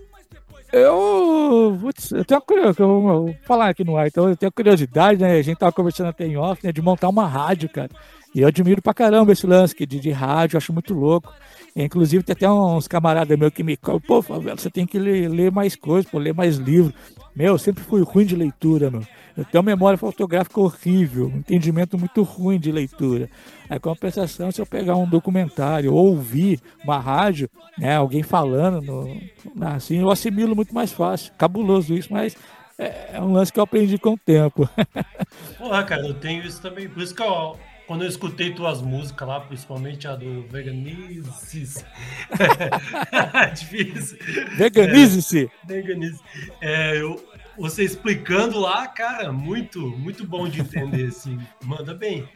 [0.74, 5.22] Eu, putz, eu tenho curiosidade, eu vou falar aqui no ar, então eu tenho curiosidade,
[5.22, 5.38] né?
[5.38, 6.72] A gente tava conversando até em off, né?
[6.72, 7.90] De montar uma rádio, cara.
[8.36, 11.34] E eu admiro pra caramba esse lance de, de rádio, acho muito louco.
[11.84, 15.30] Inclusive, tem até uns camaradas meus que me cobram, pô, Favela, você tem que ler,
[15.30, 16.92] ler mais coisas, pô, ler mais livros.
[17.36, 19.04] Meu, eu sempre fui ruim de leitura, meu.
[19.38, 23.30] Eu tenho uma memória fotográfica horrível, um entendimento muito ruim de leitura.
[23.70, 29.68] Aí, compensação, se eu pegar um documentário ou ouvir uma rádio, né, alguém falando, no,
[29.68, 31.32] assim, eu assimilo muito mais fácil.
[31.38, 32.36] Cabuloso isso, mas
[32.80, 34.68] é, é um lance que eu aprendi com o tempo.
[35.60, 36.90] Porra, cara, eu tenho isso também.
[36.90, 37.56] Por isso que eu,
[37.88, 41.86] quando eu escutei tuas músicas lá, principalmente a do Veganices.
[43.56, 44.18] Difícil.
[44.58, 45.50] Veganize-se!
[45.66, 46.20] Veganice.
[46.62, 47.24] É, eu,
[47.58, 51.40] você explicando lá, cara, muito, muito bom de entender, assim.
[51.64, 52.28] Manda bem.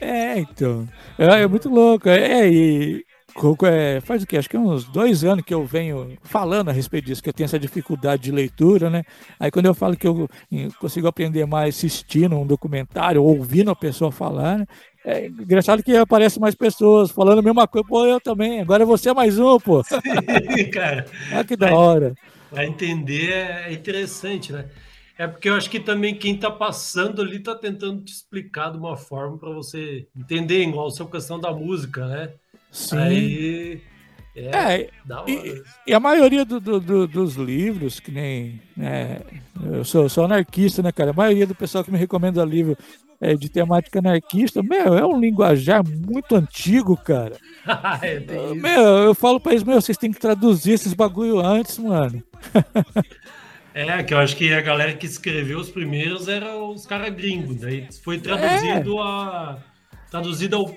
[0.00, 0.88] É, então.
[1.18, 2.08] É, é muito louco.
[2.08, 3.04] É, e
[3.64, 4.36] é, faz o que?
[4.36, 7.32] Acho que é uns dois anos que eu venho falando a respeito disso, que eu
[7.32, 9.02] tenho essa dificuldade de leitura, né?
[9.38, 10.28] Aí quando eu falo que eu
[10.78, 14.66] consigo aprender mais assistindo um documentário, ouvindo a pessoa falar, né?
[15.04, 17.86] É engraçado que aparecem mais pessoas falando a mesma coisa.
[17.86, 18.60] Pô, eu também.
[18.60, 19.82] Agora você é mais um, pô.
[19.84, 21.06] Sim, cara.
[21.32, 22.14] Olha que da hora.
[22.50, 24.66] Para entender é interessante, né?
[25.16, 28.78] É porque eu acho que também quem está passando ali está tentando te explicar de
[28.78, 32.30] uma forma para você entender, igual a sua questão da música, né?
[32.70, 32.96] Sim.
[32.96, 33.82] Aí,
[34.34, 34.90] é, é
[35.26, 38.60] e, e, a maioria do, do, do, dos livros, que nem.
[38.76, 39.20] Né,
[39.62, 41.10] eu sou, sou anarquista, né, cara?
[41.10, 42.78] A maioria do pessoal que me recomenda livro
[43.20, 47.36] é, de temática anarquista, meu, é um linguajar muito antigo, cara.
[48.02, 48.20] é,
[48.54, 52.22] meu, eu falo pra eles, meu, vocês têm que traduzir esses bagulho antes, mano.
[53.72, 57.60] É, que eu acho que a galera que escreveu os primeiros eram os caras gringos,
[57.60, 59.00] daí foi traduzido é.
[59.00, 59.58] a.
[60.10, 60.74] Traduzido ao.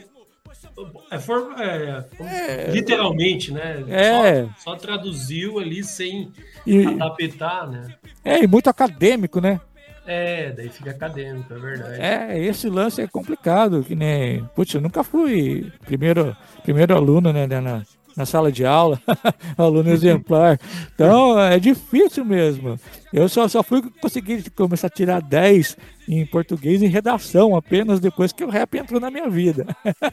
[1.10, 3.84] É, for, é, é, literalmente, né?
[3.89, 4.43] É.
[4.58, 6.32] Só, só traduziu ali sem
[6.65, 7.95] e, né?
[8.23, 9.60] É, e muito acadêmico, né?
[10.05, 12.01] É, daí fica acadêmico, é verdade.
[12.01, 14.43] É, esse lance é complicado, que nem.
[14.55, 17.83] Putz, eu nunca fui primeiro, primeiro aluno, né, na,
[18.15, 19.02] na sala de aula,
[19.58, 20.60] aluno exemplar.
[20.93, 22.80] Então é difícil mesmo.
[23.12, 28.34] Eu só, só fui conseguir começar a tirar 10 em português em redação apenas depois
[28.34, 29.65] que o rap entrou na minha vida.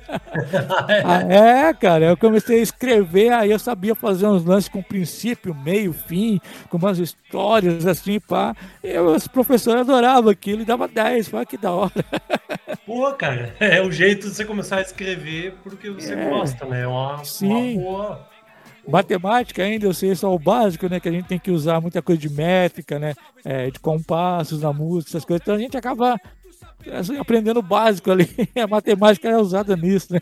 [1.05, 5.55] Ah, é, cara, eu comecei a escrever, aí eu sabia fazer uns lances com princípio,
[5.55, 8.55] meio, fim, com umas histórias assim, pá.
[8.83, 11.93] E os professores adoravam aquilo e dava 10, pá, que da hora.
[12.90, 16.29] Pô, cara, é o jeito de você começar a escrever porque você é.
[16.29, 16.83] gosta, né?
[16.83, 17.79] É uma, Sim.
[17.79, 18.31] uma boa
[18.88, 20.98] Matemática ainda, eu sei só o básico, né?
[20.98, 23.14] Que a gente tem que usar muita coisa de métrica, né?
[23.44, 25.40] É, de compassos na música, essas coisas.
[25.40, 26.20] Então a gente acaba
[26.92, 28.29] assim, aprendendo o básico ali.
[28.61, 30.20] A matemática é usada nisso, né?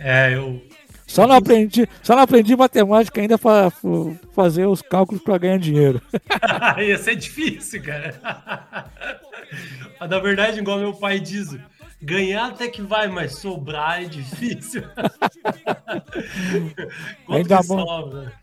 [0.00, 0.60] É, eu.
[1.12, 3.70] Só não aprendi, só não aprendi matemática ainda para
[4.34, 6.00] fazer os cálculos para ganhar dinheiro.
[6.80, 8.18] Ia ser difícil, cara.
[10.08, 11.54] Na verdade, igual meu pai diz,
[12.02, 14.82] Ganhar até que vai, mas sobrar é difícil.
[17.28, 17.60] ainda,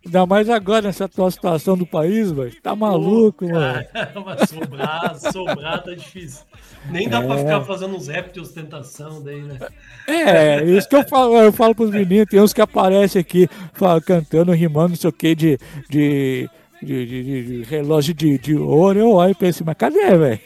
[0.06, 2.56] ainda mais agora nessa atual situação do país, velho.
[2.62, 3.86] Tá maluco, Pô, mano.
[4.26, 6.46] Mas sobrar, sobrar tá difícil.
[6.90, 7.28] Nem dá é.
[7.28, 9.60] pra ficar fazendo uns rap de ostentação daí, né?
[10.08, 14.00] É, isso que eu falo, eu falo pros meninos, tem uns que aparecem aqui fala,
[14.00, 16.50] cantando, rimando, não sei o que, de, de
[16.82, 20.40] de, de, de, relógio de, de ouro, eu olho e penso, mas cadê, velho?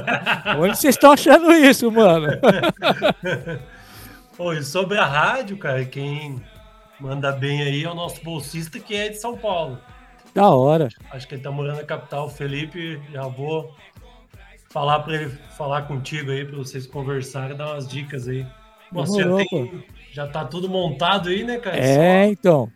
[0.60, 2.28] Onde vocês estão achando isso, mano?
[4.38, 6.40] Oi, sobre a rádio, cara, quem
[7.00, 9.78] manda bem aí é o nosso bolsista que é de São Paulo.
[10.34, 10.88] Da hora.
[11.10, 13.00] Acho que ele tá morando na capital, Felipe.
[13.12, 13.74] Já vou
[14.68, 18.46] falar para ele falar contigo aí, para vocês conversarem, dar umas dicas aí.
[18.92, 21.76] Você já, tem, já tá tudo montado aí, né, cara?
[21.76, 22.30] É, Só...
[22.30, 22.72] então.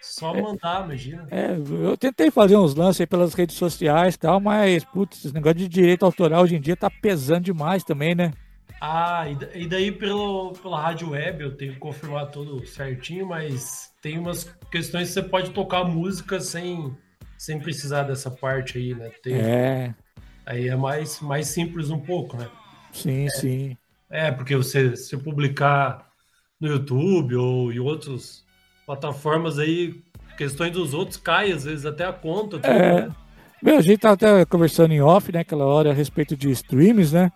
[0.00, 1.26] Só mandar, imagina.
[1.30, 5.34] É, eu tentei fazer uns lances aí pelas redes sociais e tal, mas, putz, esse
[5.34, 8.32] negócio de direito autoral hoje em dia tá pesando demais também, né?
[8.80, 14.18] Ah, e daí pelo, pela rádio web eu tenho que confirmar tudo certinho, mas tem
[14.18, 16.94] umas questões que você pode tocar música sem,
[17.38, 19.10] sem precisar dessa parte aí, né?
[19.22, 19.94] Tem, é.
[20.44, 22.48] Aí é mais, mais simples um pouco, né?
[22.92, 23.76] Sim, é, sim.
[24.10, 26.06] É, porque você se publicar
[26.60, 28.45] no YouTube ou em outros
[28.86, 30.00] plataformas aí,
[30.38, 32.58] questões dos outros cai, às vezes até a conta.
[32.58, 33.02] Tudo, é.
[33.02, 33.10] Né?
[33.62, 37.12] Meu, a gente tá até conversando em off, né, aquela hora a respeito de streams,
[37.12, 37.32] né?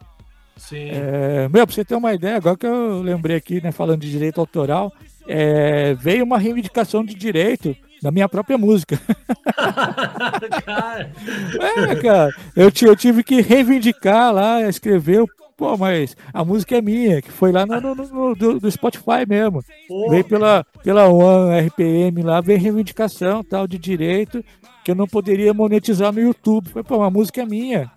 [0.56, 0.90] Sim.
[0.90, 4.10] É, meu, pra você ter uma ideia, agora que eu lembrei aqui, né, falando de
[4.10, 4.92] direito autoral,
[5.26, 9.00] é, veio uma reivindicação de direito da minha própria música.
[10.64, 11.12] cara.
[11.58, 15.24] É, cara, eu, eu tive que reivindicar lá, escrever
[15.60, 19.26] Pô, mas a música é minha, que foi lá no, no, no do, do, Spotify
[19.28, 19.62] mesmo.
[19.86, 24.42] Pô, veio pela, pela One RPM lá, veio reivindicação tal de direito
[24.82, 26.70] que eu não poderia monetizar no YouTube.
[26.70, 27.92] Foi, pô, a música é minha.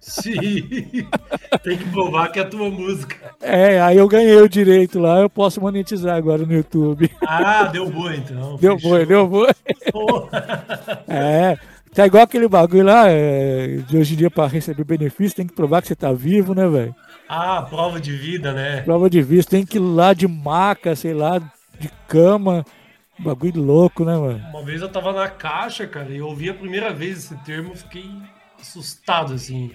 [0.00, 0.62] Sim,
[1.62, 3.34] tem que provar que é a tua música.
[3.42, 7.10] É, aí eu ganhei o direito lá, eu posso monetizar agora no YouTube.
[7.26, 8.56] Ah, deu boa então.
[8.56, 9.54] Deu boa, deu boa.
[11.08, 11.58] É,
[11.96, 15.54] Tá igual aquele bagulho lá, é, de hoje em dia, para receber benefício, tem que
[15.54, 16.94] provar que você tá vivo, né, velho?
[17.26, 18.82] Ah, prova de vida, né?
[18.82, 22.66] Prova de vida, tem que ir lá de maca, sei lá, de cama.
[23.18, 24.44] Bagulho louco, né, mano?
[24.50, 27.74] Uma vez eu tava na caixa, cara, e eu ouvi a primeira vez esse termo,
[27.74, 28.10] fiquei
[28.60, 29.72] assustado, assim.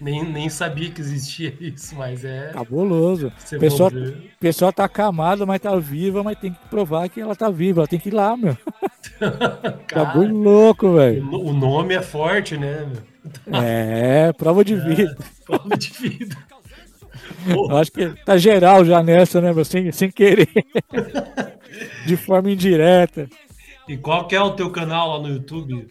[0.00, 2.50] Nem, nem sabia que existia isso, mas é.
[2.52, 3.30] Cabuloso.
[3.52, 3.90] A pessoa,
[4.38, 7.80] pessoa tá acamada, mas tá viva, mas tem que provar que ela tá viva.
[7.80, 8.56] Ela tem que ir lá, meu.
[9.94, 11.30] Bagulho louco, velho.
[11.30, 12.88] O nome é forte, né?
[13.52, 15.16] É, prova de vida.
[15.20, 16.36] É, prova de vida.
[17.46, 19.64] Eu acho que tá geral já nessa, né, meu?
[19.64, 20.48] Sem, sem querer.
[22.06, 23.28] de forma indireta.
[23.86, 25.86] E qual que é o teu canal lá no YouTube?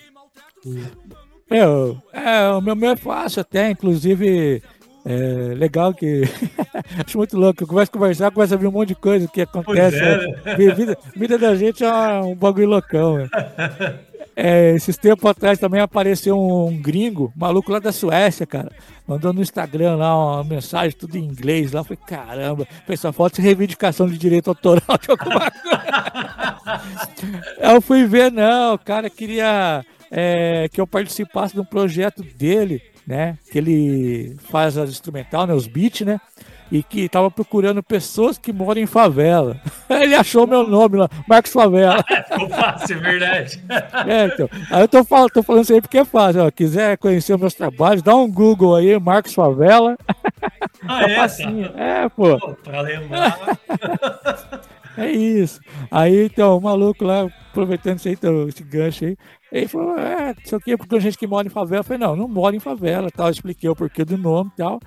[1.50, 4.62] Meu, é, o meu, meu é fácil até, inclusive
[5.06, 6.24] é legal que.
[7.06, 7.64] Acho muito louco.
[7.64, 9.98] Eu começo a conversar, começa a ver um monte de coisa que acontece.
[9.98, 10.28] É,
[10.58, 10.74] né?
[10.74, 13.18] vida, vida da gente é um bagulho loucão.
[13.18, 13.30] Né?
[14.42, 18.72] É, esses tempos atrás também apareceu um gringo, maluco lá da Suécia, cara.
[19.06, 21.82] Mandou no Instagram lá uma mensagem, tudo em inglês lá.
[21.82, 26.82] Eu falei, caramba, pessoal, falta reivindicação de direito autoral de alguma coisa.
[27.74, 32.82] eu fui ver, não, o cara queria é, que eu participasse de um projeto dele
[33.10, 33.40] né?
[33.52, 35.54] Que ele faz as instrumental, né?
[35.56, 36.22] Os beats, né?
[36.72, 39.60] E que estava procurando pessoas que moram em favela.
[39.90, 42.04] Ele achou meu nome lá, Marcos Favela.
[42.32, 43.64] Ficou fácil, é verdade.
[44.08, 44.48] É, então.
[44.70, 46.46] Aí eu tô falando, tô falando isso aí porque é fácil.
[46.46, 46.52] Ó.
[46.52, 49.98] Quiser conhecer meus trabalhos, dá um Google aí, Marcos Favela.
[50.84, 51.16] Ah, tá é?
[51.16, 51.72] Facinho.
[51.76, 52.38] É, pô.
[52.38, 53.40] pô pra lembrar.
[55.00, 55.60] É isso.
[55.90, 59.18] Aí, então, o maluco lá, aproveitando esse, então, esse gancho aí,
[59.52, 61.80] ele falou, é, não sei o quê, porque tem gente que mora em favela.
[61.80, 63.28] Eu falei, não, não moro em favela, tal.
[63.28, 64.80] Eu expliquei o porquê do nome e tal.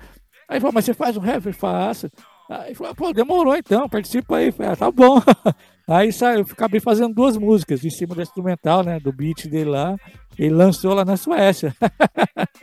[0.47, 1.45] Aí ele falou, mas você faz um rap?
[1.45, 2.09] Eu faço.
[2.49, 4.47] Aí ele falou, pô, demorou então, participa aí.
[4.47, 5.21] Eu falei, ah, tá bom.
[5.85, 9.69] Aí saiu, eu acabei fazendo duas músicas em cima do instrumental, né, do beat dele
[9.69, 9.97] lá.
[10.37, 11.75] Ele lançou lá na Suécia.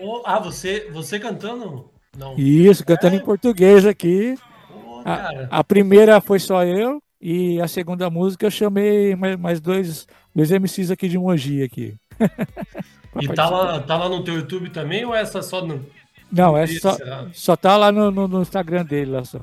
[0.03, 1.91] Oh, ah, você, você cantando?
[2.17, 2.35] Não.
[2.39, 3.19] Isso, cantando é?
[3.19, 4.35] em português aqui.
[4.73, 9.61] Oh, a, a primeira foi só eu, e a segunda música eu chamei mais, mais
[9.61, 11.95] dois, dois MCs aqui de Mogi aqui.
[13.21, 15.85] e tá lá, tá lá no teu YouTube também ou essa só no.
[16.33, 16.97] Não, essa só,
[17.33, 19.41] só tá lá no, no, no Instagram dele lá só.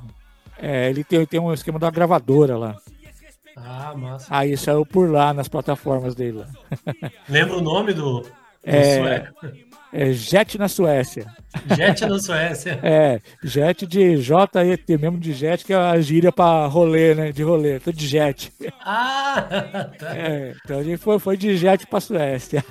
[0.60, 2.76] É, ele tem, tem um esquema da gravadora lá.
[3.56, 4.28] Ah, massa.
[4.30, 6.48] Aí saiu por lá nas plataformas dele lá.
[7.28, 8.28] Lembra o nome do, do
[8.64, 9.30] é,
[9.92, 11.26] é Jet na Suécia.
[11.76, 12.80] Jet na Suécia.
[12.84, 17.32] É, Jet de J-E-T, mesmo de Jet, que é a gíria pra rolê, né?
[17.32, 18.52] De rolê, tô de Jet.
[18.84, 19.46] Ah,
[19.98, 20.16] tá.
[20.16, 22.64] É, então a gente foi, foi de Jet pra Suécia.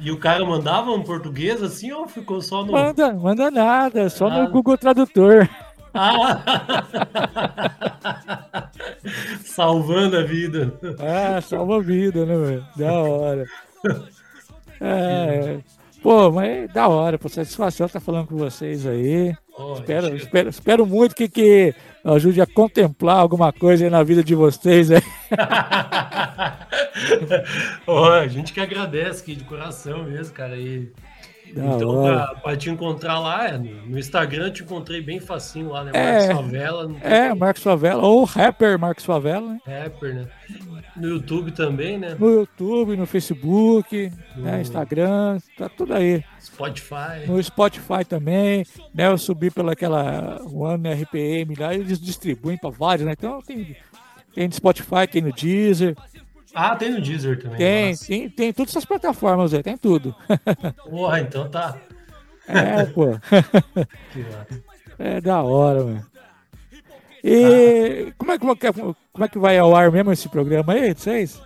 [0.00, 2.72] E o cara mandava um português assim ou ficou só no.
[2.72, 4.42] Manda, manda nada, só ah.
[4.42, 5.48] no Google Tradutor.
[5.94, 6.42] Ah.
[9.44, 10.74] Salvando a vida.
[10.98, 12.66] Ah, salva a vida, né, velho?
[12.76, 13.44] Da hora.
[14.80, 15.58] É,
[16.04, 19.34] Pô, mas é da hora, por satisfação estar tá falando com vocês aí.
[19.56, 21.74] Oh, espero, espero, espero muito que, que
[22.04, 24.90] ajude a contemplar alguma coisa aí na vida de vocês.
[24.90, 25.00] Aí.
[27.86, 30.58] oh, a gente que agradece aqui de coração mesmo, cara.
[30.58, 30.92] E
[31.54, 35.84] da então, pra, pra, te encontrar lá, é, no Instagram te encontrei bem facinho lá,
[35.84, 35.92] né?
[35.92, 36.96] Marcos é, Favela.
[37.00, 37.40] É, como...
[37.40, 39.82] Marcos Favela, ou rapper Marcos Favela, né?
[39.82, 40.28] Rapper, né?
[40.96, 42.16] No YouTube também, né?
[42.18, 44.42] No YouTube, no Facebook, no...
[44.42, 46.24] Né, Instagram, tá tudo aí.
[46.40, 47.26] Spotify.
[47.26, 49.06] No Spotify também, né?
[49.06, 53.12] Eu subi pelaquela One RPM lá, eles distribuem para vários, né?
[53.12, 53.76] Então tem,
[54.34, 55.96] tem no Spotify, tem no Deezer.
[56.54, 57.58] Ah, tem no Deezer também.
[57.58, 60.14] Tem, tem, tem todas essas plataformas aí, tem tudo.
[60.88, 61.76] Porra, então tá.
[62.46, 63.18] É, pô.
[64.98, 66.06] é da hora, mano.
[67.22, 68.12] E ah.
[68.18, 68.72] como, é, como, é,
[69.12, 71.40] como é que vai ao ar mesmo esse programa aí, vocês?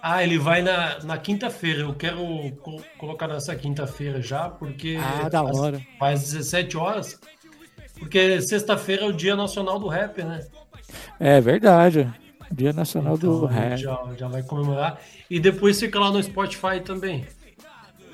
[0.00, 1.80] Ah, ele vai na, na quinta-feira.
[1.80, 2.18] Eu quero
[2.62, 4.98] co colocar nessa quinta-feira já, porque.
[5.00, 5.80] Ah, da hora.
[5.98, 7.18] Faz 17 horas.
[7.98, 10.46] Porque sexta-feira é o Dia Nacional do Rap, né?
[11.18, 12.12] É verdade.
[12.54, 13.76] Dia Nacional então, do Rap.
[13.76, 15.00] Já, já vai comemorar.
[15.28, 17.26] E depois fica lá no Spotify também.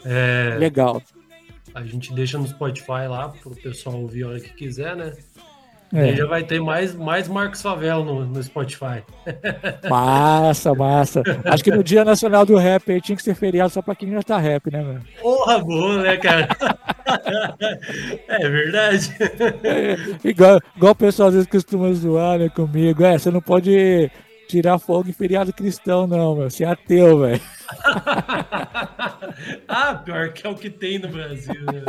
[0.05, 1.03] É, Legal.
[1.75, 5.13] A gente deixa no Spotify lá para o pessoal ouvir a hora que quiser, né?
[5.93, 6.11] É.
[6.11, 9.03] E já vai ter mais, mais Marcos Favela no, no Spotify.
[9.91, 11.23] Massa, massa.
[11.45, 14.13] Acho que no Dia Nacional do Rap aí tinha que ser feriado só pra quem
[14.13, 15.03] já tá rap, né, mano?
[15.21, 16.49] Porra, boa, né, cara?
[18.29, 19.17] é verdade.
[19.65, 23.03] É, igual, igual o pessoal às vezes costuma zoar né, comigo.
[23.03, 24.09] É, você não pode
[24.51, 26.51] tirar fogo em feriado cristão, não, meu.
[26.51, 27.41] Você é ateu, velho.
[29.69, 31.55] ah, pior que é o que tem no Brasil.
[31.55, 31.85] Né?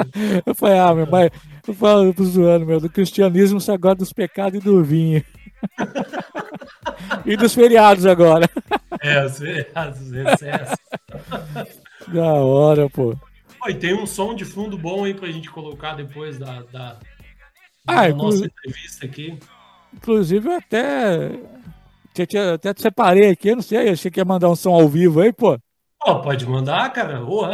[0.46, 1.32] Eu falei, ah, meu, mas
[1.68, 5.24] eu falo pro zoando, meu, do cristianismo você agora dos pecados e do vinho.
[7.26, 8.48] e dos feriados agora.
[9.02, 10.78] É, os feriados, os excessos.
[12.08, 13.16] Da hora, pô.
[13.70, 16.98] e tem um som de fundo bom aí pra gente colocar depois da, da,
[17.86, 19.38] ah, da nossa entrevista aqui.
[19.94, 21.30] Inclusive, eu até
[22.14, 25.22] tinha, até te separei aqui, não sei, achei que ia mandar um som ao vivo
[25.22, 25.58] aí, pô.
[26.06, 27.24] Oh, pode mandar, cara.
[27.24, 27.46] Oh.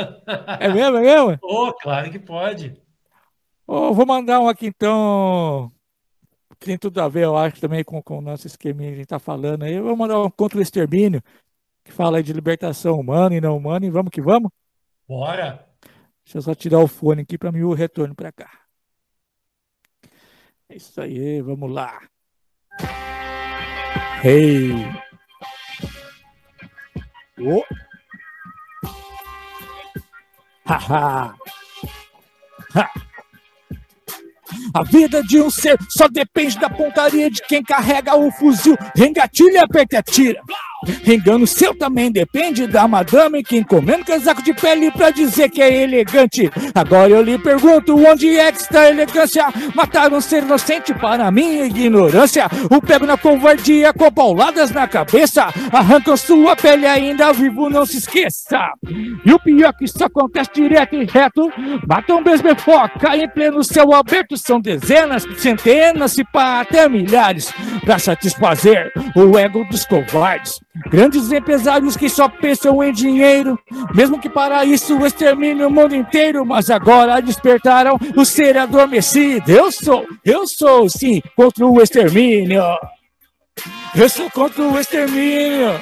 [0.60, 1.38] É mesmo, é mesmo?
[1.43, 2.76] Oh, claro que pode.
[3.66, 5.70] Oh, vou mandar um aqui então,
[6.58, 8.97] que tem tudo a ver, eu acho, também com, com o nosso esqueminha que a
[8.99, 9.74] gente tá falando aí.
[9.74, 11.22] Eu vou mandar um contra o extermínio,
[11.84, 14.49] que fala aí de libertação humana e não humana, e vamos que vamos?
[15.08, 15.66] Bora!
[16.24, 18.49] Deixa eu só tirar o fone aqui para mim o retorno para cá.
[20.70, 22.01] É isso aí, vamos lá.
[24.22, 24.74] 嘿。
[27.38, 27.63] 我
[30.65, 31.38] 哈哈。
[32.74, 33.07] 哈。
[34.74, 38.78] A vida de um ser só depende da pontaria de quem carrega o fuzil.
[38.95, 40.41] Engatilha, aperta atira.
[41.06, 45.84] Engano seu também depende da madame que encomenda casaco de pele pra dizer que é
[45.84, 46.52] elegante.
[46.74, 49.45] Agora eu lhe pergunto, onde é que está a elegância?
[49.74, 52.48] Matar um ser inocente para minha ignorância.
[52.70, 55.48] O pego na covardia com pauladas na cabeça.
[55.72, 58.60] Arrancam sua pele ainda vivo, não se esqueça.
[59.26, 61.52] E o pior que isso acontece direto e reto.
[61.88, 64.38] Matam mesmo foca em pleno céu aberto.
[64.48, 67.52] São dezenas, centenas e pá, até milhares.
[67.84, 70.58] Pra satisfazer o ego dos covardes.
[70.89, 73.60] Grandes empresários que só pensam em dinheiro,
[73.93, 79.52] mesmo que para isso extermine o mundo inteiro, mas agora despertaram o ser adormecido.
[79.52, 82.64] Eu sou, eu sou sim contra o extermínio.
[83.93, 85.78] Eu sou contra o extermínio.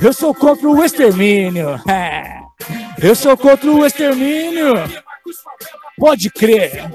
[0.00, 1.82] Eu sou contra o extermínio.
[3.02, 4.74] Eu sou contra o extermínio.
[6.00, 6.90] Pode crer.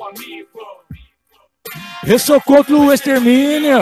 [2.08, 3.80] Eu sou contra o extermínio.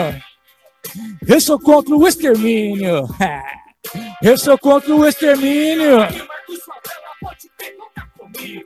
[1.26, 3.06] Eu sou contra o extermínio.
[4.22, 5.98] Eu sou contra o extermínio.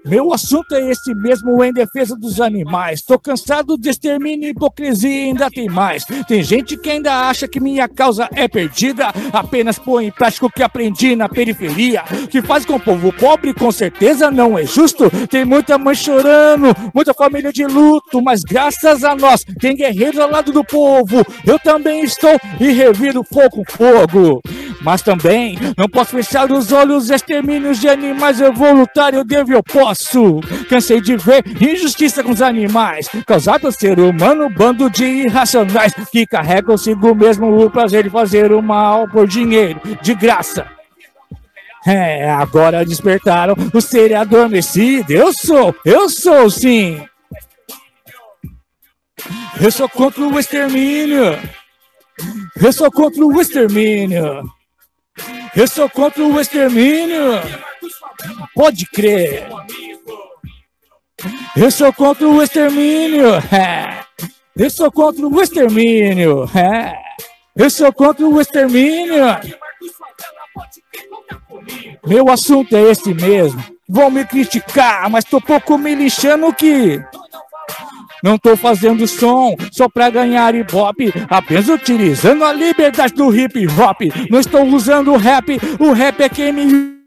[0.05, 3.03] Meu assunto é esse mesmo em defesa dos animais.
[3.03, 6.05] Tô cansado de extermínio e hipocrisia ainda tem mais.
[6.27, 10.51] Tem gente que ainda acha que minha causa é perdida, apenas põe em prática o
[10.51, 12.03] que aprendi na periferia.
[12.31, 15.11] Que faz com o povo pobre, com certeza não é justo.
[15.29, 20.31] Tem muita mãe chorando, muita família de luto, mas graças a nós tem guerreiros ao
[20.31, 21.25] lado do povo.
[21.47, 24.43] Eu também estou e reviro fogo com fogo.
[24.81, 28.41] Mas também não posso fechar os olhos extermínios de animais.
[28.41, 30.41] Eu vou lutar, eu devo, eu posso.
[30.69, 36.27] Cansei de ver injustiça com os animais, causado pelo ser humano, bando de irracionais que
[36.27, 40.67] carregam consigo mesmo o prazer de fazer o mal por dinheiro, de graça.
[41.87, 45.11] É, agora despertaram o ser adormecido.
[45.11, 47.03] Eu sou, eu sou sim.
[49.61, 51.39] Eu sou contra o extermínio.
[52.61, 54.58] Eu sou contra o extermínio.
[55.55, 57.41] Eu sou contra o extermínio.
[58.55, 59.49] Pode crer.
[61.57, 63.31] Eu sou contra o extermínio.
[64.57, 66.49] Eu sou contra o extermínio.
[67.57, 69.25] Eu sou contra o extermínio.
[72.07, 73.63] Meu assunto é esse mesmo.
[73.89, 77.03] Vão me criticar, mas tô pouco me lixando que
[78.23, 84.01] não tô fazendo som só pra ganhar ibope, apenas utilizando a liberdade do hip hop.
[84.31, 86.98] Não estou usando o rap, o rap é quem me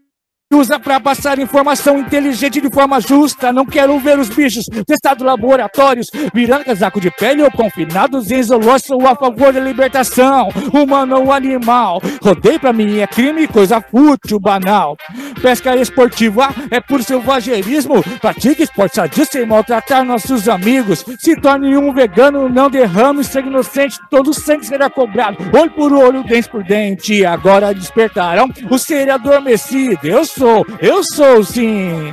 [0.52, 3.52] usa para passar informação inteligente de forma justa.
[3.52, 9.06] Não quero ver os bichos testados laboratórios virando casaco de pele ou confinados em zoológico
[9.06, 12.00] a favor da libertação, humano ou animal.
[12.22, 14.96] Rodei para mim é crime, coisa fútil, banal.
[15.40, 18.02] Pesca esportiva é por selvagerismo.
[18.20, 21.04] Pratique esporte sadio sem maltratar nossos amigos.
[21.18, 23.98] Se torne um vegano, não derrame sangue inocente.
[24.10, 27.24] Todo sangue será cobrado, olho por olho, dente por dente.
[27.24, 30.06] Agora despertaram o ser adormecido.
[30.06, 32.12] Eu sou sou, eu sou sim.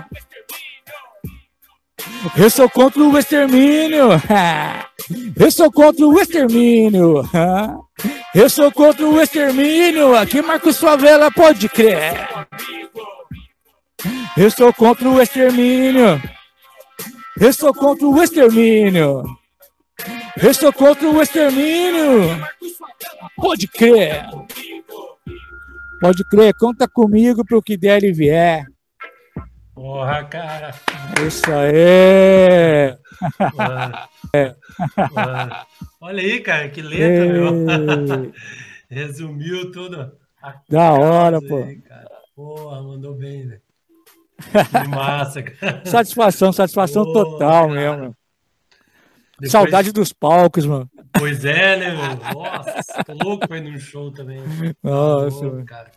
[2.37, 4.09] Eu sou contra o extermínio.
[5.35, 7.23] Eu sou contra o extermínio.
[8.35, 10.15] Eu sou contra o extermínio.
[10.15, 12.13] Aqui Marcos Favela pode crer.
[14.37, 16.21] Eu sou contra o extermínio.
[17.39, 19.23] Eu sou contra o extermínio.
[20.39, 22.47] Eu sou contra o extermínio.
[23.35, 24.25] Pode crer.
[25.99, 28.65] Pode crer, conta comigo para o que der e vier.
[29.73, 30.73] Porra, cara.
[31.25, 32.97] Isso aí.
[34.33, 34.55] é.
[36.01, 38.31] Olha aí, cara, que letra, meu.
[38.89, 40.11] Resumiu tudo.
[40.69, 41.63] Da hora, pô.
[41.63, 41.81] Aí,
[42.35, 43.61] Porra, mandou bem, velho.
[44.41, 45.85] Que massa, cara.
[45.85, 47.73] Satisfação, satisfação Porra, total cara.
[47.79, 48.15] mesmo.
[49.33, 49.51] Depois...
[49.51, 50.89] Saudade dos palcos, mano.
[51.19, 52.33] Pois é, né, meu?
[52.33, 54.41] Nossa, tô louco pra ir num show também.
[54.81, 55.91] Nossa, louco, cara.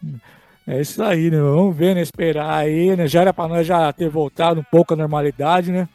[0.67, 1.39] É isso aí, né?
[1.39, 2.03] Vamos ver, né?
[2.03, 3.07] Esperar aí, né?
[3.07, 5.89] Já era pra nós já ter voltado um pouco à normalidade, né?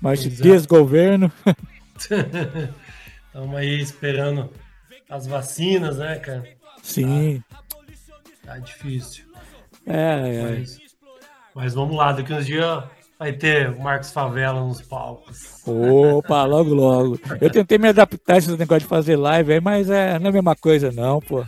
[0.00, 0.28] Mas é.
[0.28, 1.32] desgoverno.
[3.26, 4.50] Estamos aí esperando
[5.08, 6.44] as vacinas, né, cara?
[6.82, 7.42] Sim.
[7.50, 7.62] Tá,
[8.44, 9.24] tá difícil.
[9.86, 10.58] É, é.
[10.58, 10.78] Mas,
[11.54, 12.84] mas vamos lá, daqui uns dias
[13.18, 15.62] Vai ter o Marcos Favela nos palcos.
[15.66, 17.20] Opa, logo, logo.
[17.40, 20.28] Eu tentei me adaptar a esse negócio de fazer live aí, mas é, não é
[20.30, 21.44] a mesma coisa, não, pô.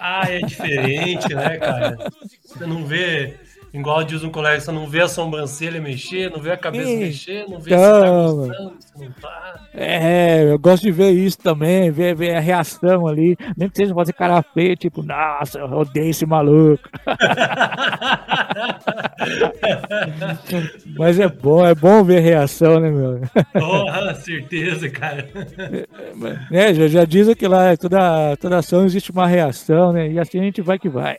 [0.00, 1.98] Ah, é diferente, né, cara?
[2.42, 3.38] Você não vê
[3.72, 6.98] Igual diz um colega, você não vê a sobrancelha mexer, não vê a cabeça Sim.
[6.98, 9.60] mexer, não vê então, se tá gostando, se não tá.
[9.72, 13.36] É, eu gosto de ver isso também, ver, ver a reação ali.
[13.56, 16.82] Nem que seja fazer cara feia, tipo, nossa, eu odeio esse maluco.
[20.98, 23.20] Mas é bom, é bom ver a reação, né, meu?
[23.52, 25.28] Porra, certeza, cara.
[26.50, 30.10] É, já, já diz que lá, toda, toda ação existe uma reação, né?
[30.10, 31.16] E assim a gente vai que vai.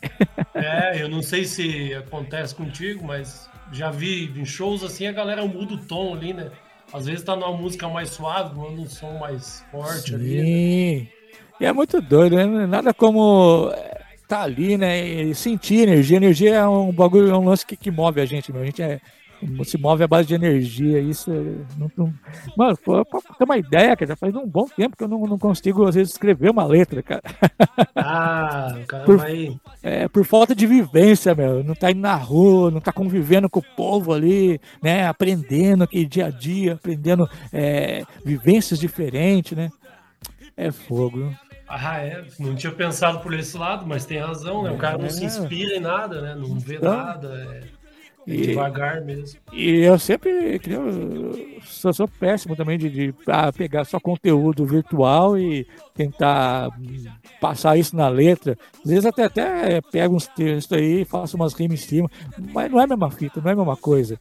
[0.54, 5.44] É, eu não sei se acontece contigo, mas já vi em shows assim, a galera
[5.44, 6.50] muda o tom ali, né?
[6.92, 10.14] Às vezes tá numa música mais suave, manda um som mais forte Sim.
[10.14, 10.36] ali.
[10.36, 11.08] Né?
[11.60, 12.66] E é muito doido, né?
[12.66, 15.06] Nada como eh, tá ali, né?
[15.06, 16.16] E sentir energia.
[16.16, 18.62] Energia é um bagulho, é um lance que, que move a gente, meu.
[18.62, 19.00] A gente é,
[19.64, 21.00] se move à base de energia.
[21.00, 21.30] Isso
[21.76, 22.14] não, não...
[22.56, 23.04] Mano, pra,
[23.38, 25.94] ter uma ideia, cara, já faz um bom tempo que eu não, não consigo, às
[25.94, 27.22] vezes, escrever uma letra, cara.
[27.96, 29.56] Ah, cara, por, aí.
[29.82, 31.62] É, por falta de vivência, meu.
[31.62, 35.06] Não tá indo na rua, não tá convivendo com o povo ali, né?
[35.06, 39.70] Aprendendo aqui dia a dia, aprendendo é, vivências diferentes, né?
[40.56, 41.32] É fogo.
[41.68, 42.22] Ah, é.
[42.38, 44.70] Não tinha pensado por esse lado, mas tem razão, né?
[44.70, 45.26] O cara não se é.
[45.26, 46.34] inspira em nada, né?
[46.34, 47.28] Não vê então, nada.
[47.28, 47.81] É...
[48.26, 49.40] É e, devagar mesmo.
[49.52, 55.36] E eu sempre eu sou, sou péssimo também de, de ah, pegar só conteúdo virtual
[55.36, 56.70] e tentar
[57.40, 58.56] passar isso na letra.
[58.84, 62.10] Às vezes até, até pego uns textos aí, faço umas rimas em cima,
[62.52, 64.18] mas não é a mesma fita, não é a mesma coisa.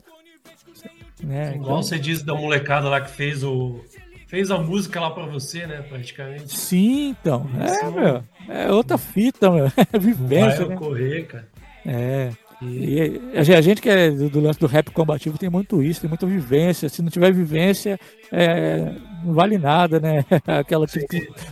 [1.24, 1.56] Né?
[1.56, 1.84] Igual então...
[1.84, 3.80] você disse da molecada lá que fez o.
[4.28, 5.82] Fez a música lá pra você, né?
[5.82, 6.58] Praticamente.
[6.58, 7.46] Sim, então.
[7.60, 8.24] É, meu.
[8.48, 9.66] É outra fita, meu.
[9.92, 10.66] É vivência.
[10.66, 11.28] Vai ocorrer, né?
[11.28, 11.48] cara.
[11.86, 12.32] É.
[12.62, 16.28] E a gente que é do, lance do rap combativo tem muito isso, tem muita
[16.28, 16.90] vivência.
[16.90, 18.00] Se não tiver vivência,
[18.32, 18.94] é,
[19.24, 20.24] não vale nada, né?
[20.46, 20.86] Aquela,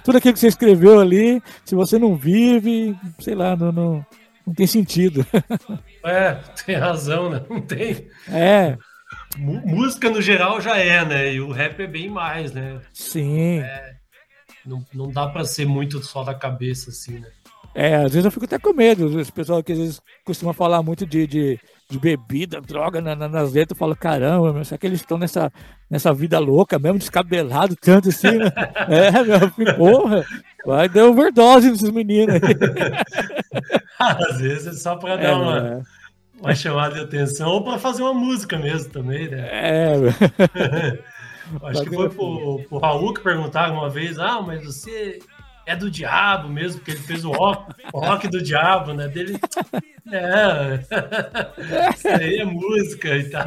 [0.04, 4.06] tudo aquilo que você escreveu ali, se você não vive, sei lá, não, não,
[4.46, 5.26] não tem sentido.
[6.02, 6.34] É,
[6.66, 7.44] tem razão, né?
[7.50, 8.08] Não tem.
[8.30, 8.78] É.
[9.38, 11.34] música no geral já é, né?
[11.34, 12.80] E o rap é bem mais, né?
[12.94, 13.60] Sim.
[13.60, 13.96] É,
[14.66, 17.28] não, não dá para ser muito só da cabeça, assim, né?
[17.80, 19.06] É, às vezes eu fico até com medo.
[19.06, 21.58] Os pessoal que às vezes costuma falar muito de, de,
[21.90, 25.18] de bebida, droga na, na, nas letras, eu falo, caramba, meu, será que eles estão
[25.18, 25.50] nessa,
[25.90, 28.36] nessa vida louca mesmo, descabelado tanto assim?
[28.36, 28.52] Né?
[28.90, 30.26] é, meu, porra,
[30.66, 32.42] vai dar overdose nesses meninos aí.
[33.98, 35.82] às vezes é só para dar é, uma, é.
[36.42, 39.48] uma chamada de atenção ou para fazer uma música mesmo também, né?
[39.50, 39.94] É,
[41.64, 45.20] Acho que foi pro, pro Raul que perguntaram uma vez, ah, mas você
[45.70, 49.08] é do diabo mesmo, porque ele fez o rock, o rock do diabo, né?
[49.08, 49.40] Dele.
[50.12, 50.80] É.
[51.94, 53.46] Isso aí é música e tal.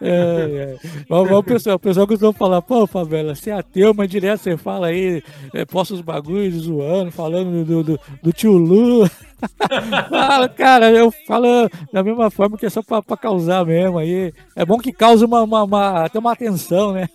[0.00, 0.76] É, é.
[1.06, 4.40] Mas, mas o, pessoal, o pessoal costuma falar, pô, Favela, você é ateu, mas direto
[4.40, 5.22] você fala aí,
[5.52, 9.06] é, posta os bagulhos zoando, falando do, do, do tio Lu.
[10.08, 14.32] Fala, cara, eu falo da mesma forma que é só pra, pra causar mesmo aí.
[14.56, 17.06] É bom que cause uma, uma, uma, até uma atenção, né?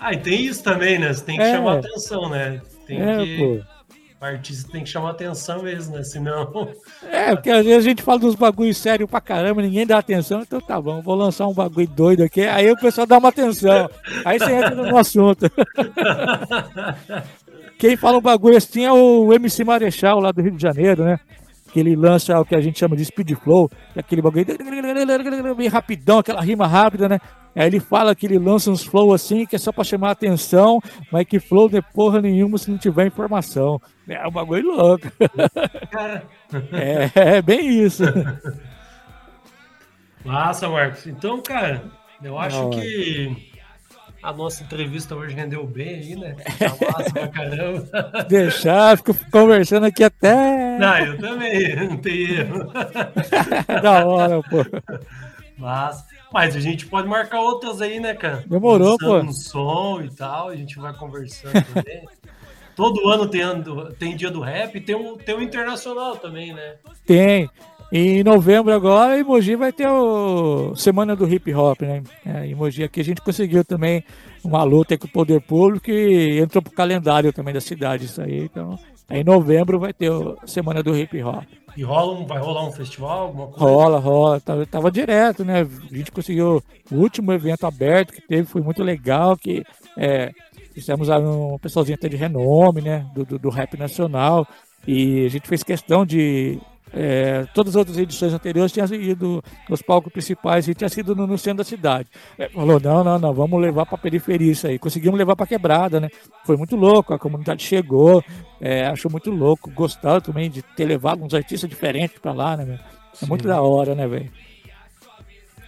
[0.00, 1.12] Ah, e tem isso também, né?
[1.12, 1.52] Você tem que é.
[1.52, 2.62] chamar atenção, né?
[2.88, 3.38] Tem é, que.
[3.38, 3.60] Pô.
[4.20, 6.02] O artista tem que chamar atenção mesmo, né?
[6.02, 6.72] Senão.
[7.04, 10.40] É, porque às vezes a gente fala dos bagulhos sérios pra caramba, ninguém dá atenção,
[10.40, 13.88] então tá bom, vou lançar um bagulho doido aqui, aí o pessoal dá uma atenção.
[14.24, 15.48] Aí você entra no assunto.
[17.78, 21.20] Quem fala um bagulho assim é o MC Marechal lá do Rio de Janeiro, né?
[21.72, 24.44] Que ele lança o que a gente chama de speed flow, é aquele bagulho
[25.56, 27.20] bem rapidão, aquela rima rápida, né?
[27.58, 30.80] Aí ele fala que ele lança uns flow assim, que é só pra chamar atenção,
[31.10, 33.82] mas que flow não é porra nenhuma se não tiver informação.
[34.08, 35.08] É um bagulho louco.
[36.72, 38.04] é, é bem isso.
[40.24, 41.04] Massa, Marcos.
[41.08, 41.82] Então, cara,
[42.22, 43.50] eu acho não, que
[44.22, 46.36] a nossa entrevista hoje rendeu bem aí, né?
[46.60, 47.88] Tá massa pra caramba.
[48.30, 50.78] Deixar, fico conversando aqui até.
[50.78, 52.72] Não, eu também, não tem erro.
[53.82, 54.64] da hora, pô.
[55.58, 58.44] Mas, mas a gente pode marcar outras aí, né, cara?
[58.46, 59.32] Demorou, Lançando pô.
[59.32, 62.06] som e tal, a gente vai conversando também.
[62.76, 63.42] Todo ano tem,
[63.98, 66.76] tem dia do rap, tem um, tem um internacional também, né?
[67.04, 67.50] Tem.
[67.90, 72.02] Em novembro agora, em Mogi vai ter o Semana do Hip Hop, né?
[72.24, 74.04] É, em Mogi aqui a gente conseguiu também
[74.44, 78.44] uma luta com o poder público e entrou pro calendário também da cidade isso aí.
[78.44, 78.78] Então,
[79.10, 81.44] em novembro vai ter a Semana do Hip Hop.
[81.76, 83.64] E rola um, vai rolar um festival, alguma coisa?
[83.64, 84.40] Rola, rola.
[84.40, 85.60] Tava, tava direto, né?
[85.62, 89.64] A gente conseguiu o último evento aberto que teve, foi muito legal, que
[89.96, 90.32] é,
[90.74, 93.06] fizemos um pessoalzinho até de renome, né?
[93.14, 94.46] Do, do, do rap nacional.
[94.86, 96.58] E a gente fez questão de
[96.92, 101.26] é, todas as outras edições anteriores tinham ido nos palcos principais e tinha sido no,
[101.26, 102.08] no centro da cidade.
[102.38, 104.78] É, falou: não, não, não, vamos levar para a periferia isso aí.
[104.78, 106.08] Conseguimos levar para quebrada, né?
[106.44, 108.22] Foi muito louco, a comunidade chegou,
[108.60, 112.78] é, achou muito louco, gostava também de ter levado uns artistas diferentes para lá, né?
[113.22, 114.30] É muito da hora, né, velho?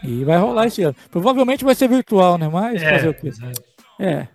[0.02, 0.96] E vai rolar esse ano.
[1.10, 2.48] Provavelmente vai ser virtual, né?
[2.48, 3.30] Mas É, fazer o quê?
[3.98, 4.28] é.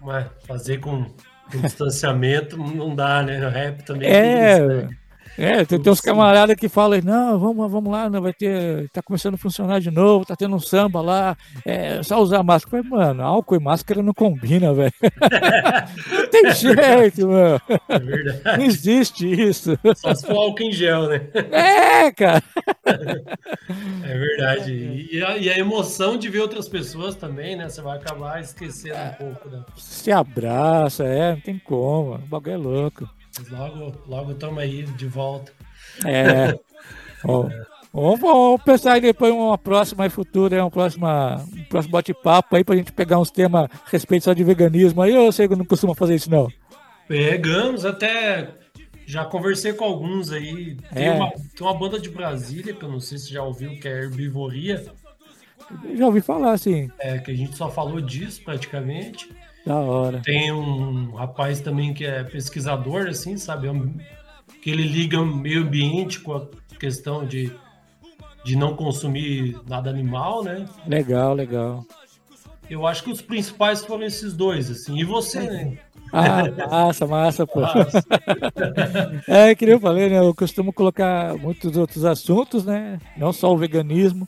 [0.00, 1.06] Mas fazer com,
[1.50, 3.46] com distanciamento não dá, né?
[3.46, 4.96] O rap também É, isso, né?
[5.36, 8.88] É, tem, tem uns camaradas que falam, não, vamos, vamos lá, não vai ter.
[8.90, 12.82] Tá começando a funcionar de novo, tá tendo um samba lá, é só usar máscara.
[12.82, 14.92] Falei, mano, álcool e máscara não combina, velho.
[16.12, 17.60] não tem jeito, mano.
[17.88, 18.58] É verdade.
[18.58, 19.78] Não existe isso.
[19.96, 21.26] Só se for álcool em gel, né?
[21.50, 22.42] É, cara.
[22.84, 25.08] É verdade.
[25.10, 27.68] E a, e a emoção de ver outras pessoas também, né?
[27.68, 29.64] Você vai acabar esquecendo um pouco da.
[29.76, 32.14] Se abraça, é, não tem como.
[32.14, 33.08] O bagulho é louco.
[33.50, 35.52] Logo, logo estamos aí de volta.
[36.04, 36.58] É.
[37.96, 42.74] Vamos, vamos pensar aí depois uma próxima futura, uma próxima, um próximo bate-papo aí pra
[42.74, 46.16] gente pegar uns temas a respeito só de veganismo aí, ou você não costuma fazer
[46.16, 46.50] isso não?
[47.06, 48.50] Pegamos até.
[49.06, 50.76] Já conversei com alguns aí.
[50.92, 51.12] Tem, É.
[51.12, 54.02] uma, tem uma banda de Brasília, que eu não sei se já ouviu, que é
[54.02, 54.84] Herbivoria,
[55.96, 59.30] Já ouvi falar assim, é, que a gente só falou disso praticamente.
[59.66, 60.20] Da hora.
[60.24, 63.68] Tem um rapaz também que é pesquisador, assim, sabe?
[63.68, 63.96] Um-
[64.62, 66.46] Que ele liga o meio ambiente com a
[66.78, 67.52] questão de,
[68.44, 70.64] de não consumir nada animal, né?
[70.86, 71.84] Legal, legal.
[72.70, 74.98] Eu acho que os principais foram esses dois, assim.
[74.98, 75.78] E você, né?
[76.10, 77.62] Ah, massa, massa, pô.
[77.62, 77.86] Ah,
[79.28, 80.18] É, que nem eu falei, né?
[80.18, 82.98] Eu costumo colocar muitos outros assuntos, né?
[83.16, 84.26] Não só o veganismo.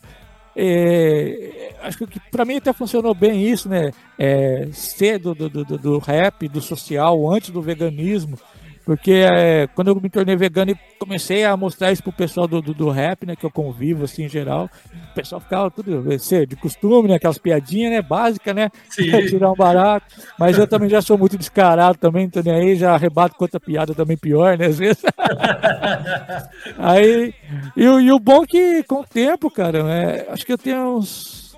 [0.59, 3.91] É, acho que para mim até funcionou bem isso, né?
[4.17, 8.39] É, ser do, do, do, do rap, do social, antes do veganismo.
[8.87, 12.61] Porque é, quando eu me tornei vegano e comecei a mostrar isso pro pessoal do,
[12.61, 13.35] do, do rap, né?
[13.35, 14.69] Que eu convivo, assim, em geral.
[15.11, 16.01] O pessoal ficava tudo
[16.47, 17.15] de costume, né?
[17.15, 18.01] Aquelas piadinhas, né?
[18.01, 18.69] Básicas, né?
[19.27, 20.05] tirar um barato.
[20.39, 23.59] Mas eu também já sou muito descarado também, tô nem aí, já arrebato com outra
[23.59, 24.67] piada também pior, né?
[24.67, 25.03] Às vezes.
[26.77, 27.33] aí,
[27.75, 30.57] e, o- e o bom é que com o tempo, cara, é, acho que eu
[30.57, 31.57] tenho uns.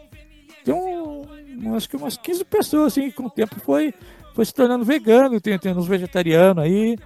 [0.65, 1.21] Tem um,
[1.75, 3.93] acho que umas 15 pessoas, assim, que com o tempo foi,
[4.33, 6.97] foi se tornando vegano, tem, tem uns vegetarianos aí.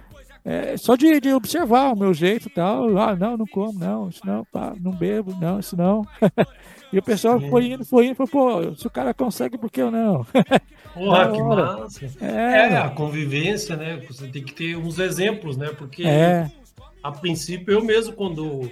[0.44, 2.98] É, só de, de observar o meu jeito e tal.
[2.98, 6.06] Ah, não, não como, não, isso não, pá, não bebo, não, isso não.
[6.92, 7.48] e o pessoal Sim.
[7.48, 8.30] foi indo, foi indo, falou,
[8.62, 10.26] pô, se o cara consegue, por que eu não?
[10.92, 12.04] Porra, que massa.
[12.20, 13.96] É, É, a convivência, né?
[14.06, 15.70] Você tem que ter uns exemplos, né?
[15.76, 16.50] Porque é,
[17.02, 18.70] a princípio eu mesmo, quando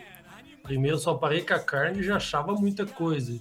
[0.63, 3.41] primeiro só parei com a carne, já achava muita coisa.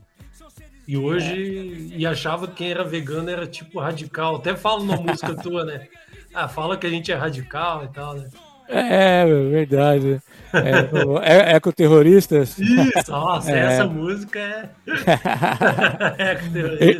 [0.88, 4.38] E hoje, e achava que quem era vegano era tipo radical.
[4.38, 5.88] Até falo na música tua, né?
[6.34, 8.28] Ah, fala que a gente é radical e tal, né?
[8.74, 10.22] é, verdade.
[10.54, 12.58] É, o- é, ecoterroristas.
[12.58, 13.60] Isso, nossa, É.
[13.74, 14.70] essa música é.
[16.18, 16.38] é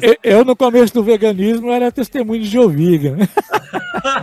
[0.02, 3.16] Eu, eu- no começo do veganismo, era testemunho de Joviga.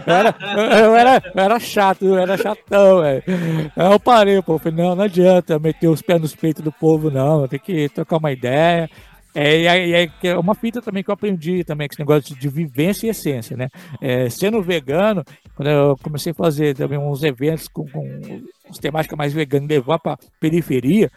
[0.06, 0.34] Eu era,
[0.82, 3.22] eu, era, eu era chato, eu era chatão, velho.
[3.76, 7.10] Aí eu parei, pô, falei, não, não adianta meter os pés nos peitos do povo,
[7.10, 8.90] não, tem que trocar uma ideia.
[9.34, 13.06] É, aí, que é uma fita também que eu aprendi também, esse negócio de vivência
[13.06, 13.68] e essência, né?
[14.00, 15.22] É, sendo vegano,
[15.54, 19.98] quando eu comecei a fazer também uns eventos com, com uns temáticas mais veganas, levar
[19.98, 21.10] pra periferia,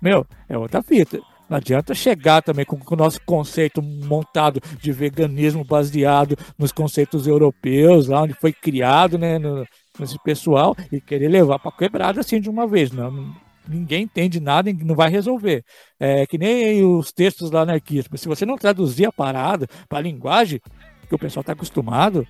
[0.00, 1.20] meu, é outra fita.
[1.48, 7.26] Não adianta chegar também com, com o nosso conceito montado de veganismo baseado nos conceitos
[7.26, 9.64] europeus, lá onde foi criado, né, no,
[9.98, 12.90] nesse pessoal, e querer levar para quebrada assim de uma vez.
[12.90, 13.32] Não,
[13.68, 15.64] ninguém entende nada e não vai resolver.
[15.98, 18.20] É que nem os textos lá anarquistas.
[18.20, 20.60] Se você não traduzir a parada para a linguagem
[21.08, 22.26] que o pessoal está acostumado,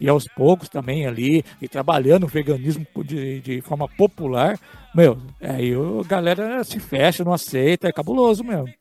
[0.00, 4.56] e aos poucos também ali, e trabalhando o veganismo de, de forma popular,
[4.94, 8.72] meu, aí a galera se fecha, não aceita, é cabuloso mesmo.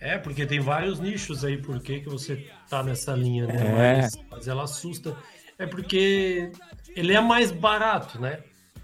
[0.00, 3.54] É, porque tem vários nichos aí, por que que você tá nessa linha, né?
[3.56, 4.02] É.
[4.02, 5.16] Mas, mas ela assusta.
[5.58, 6.50] É porque
[6.96, 8.40] ele é mais barato, né?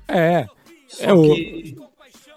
[0.07, 0.47] É,
[0.87, 1.77] Só É, o- que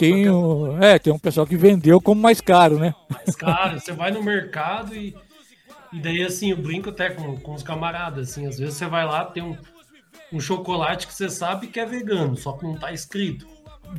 [0.01, 2.95] tem, um, é, tem um pessoal que vendeu como mais caro, né?
[3.07, 5.15] mais caro, você vai no mercado e,
[5.93, 9.05] e daí assim, eu brinco até com, com os camaradas, assim, às vezes você vai
[9.05, 9.55] lá, tem um,
[10.33, 13.45] um chocolate que você sabe que é vegano, só que não tá escrito.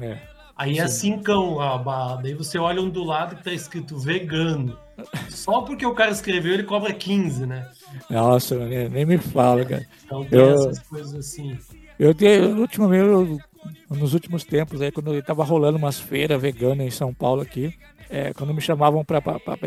[0.01, 0.19] É.
[0.57, 4.77] Aí é cincão a barra, daí você olha um do lado que tá escrito vegano.
[5.31, 7.71] Só porque o cara escreveu, ele cobra 15, né?
[8.11, 9.87] Nossa, nem, nem me fala, cara.
[10.05, 11.57] Então tem Eu- essas coisas assim.
[12.03, 13.39] Eu dei, ultimamente, eu-
[13.89, 17.73] nos últimos tempos, aí, quando estava rolando umas feiras veganas em São Paulo aqui,
[18.11, 19.23] é, quando me chamavam pra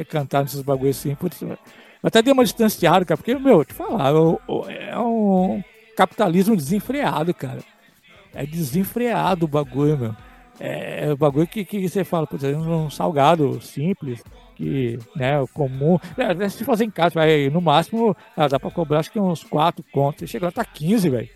[0.05, 1.57] cantar nesses bagulhos assim, putz, eu
[2.03, 5.63] até dei uma distanciada, cara, porque, meu, te falar, o- o- é um
[5.95, 7.59] capitalismo desenfreado, cara.
[8.33, 10.15] É desenfreado o bagulho, meu.
[10.59, 14.21] É, é o bagulho que, que você fala, por exemplo, um salgado simples,
[14.57, 15.97] que, né, o comum.
[16.17, 19.41] É, se fazer em casa, vai, no máximo, ah, dá pra cobrar acho que uns
[19.41, 20.29] 4 contos.
[20.29, 21.29] Chega lá, tá 15, velho.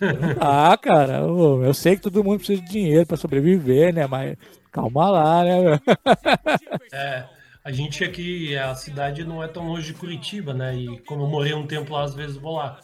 [0.40, 4.06] Ah, cara, eu sei que todo mundo precisa de dinheiro para sobreviver, né?
[4.06, 4.36] Mas
[4.70, 5.80] calma lá, né?
[6.92, 7.24] É,
[7.64, 10.76] a gente aqui, a cidade não é tão longe de Curitiba, né?
[10.76, 12.80] E como eu morei um tempo lá, às vezes vou lá.